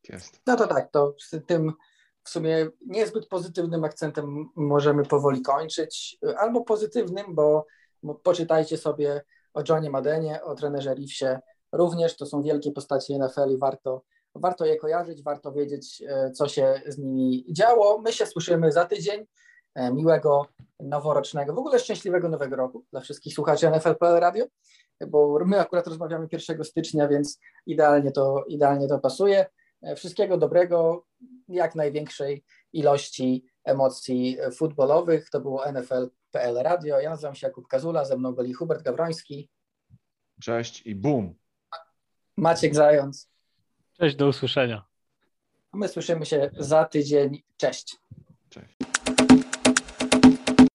[0.08, 0.42] Jest.
[0.46, 1.72] No to tak, to z tym
[2.24, 7.66] w sumie niezbyt pozytywnym akcentem możemy powoli kończyć, albo pozytywnym, bo,
[8.02, 9.22] bo poczytajcie sobie
[9.54, 11.38] o Johnie Madenie, o trenerze Reevesie,
[11.72, 14.02] również to są wielkie postacie NFL i warto,
[14.34, 17.98] warto je kojarzyć, warto wiedzieć, e, co się z nimi działo.
[17.98, 19.26] My się słyszymy za tydzień.
[19.74, 20.46] E, miłego
[20.80, 24.44] noworocznego, w ogóle szczęśliwego nowego roku dla wszystkich słuchaczy NFL.pl Radio,
[25.08, 29.46] bo my akurat rozmawiamy 1 stycznia, więc idealnie to, idealnie to pasuje.
[29.82, 31.06] E, wszystkiego dobrego,
[31.48, 35.30] jak największej ilości emocji futbolowych.
[35.30, 37.00] To było NFL.pl Radio.
[37.00, 39.50] Ja nazywam się Jakub Kazula, ze mną byli Hubert Gawroński.
[40.40, 41.34] Cześć i boom.
[42.36, 43.28] Maciek Zając.
[43.92, 44.84] Cześć, do usłyszenia.
[45.72, 47.42] My słyszymy się za tydzień.
[47.56, 47.96] Cześć.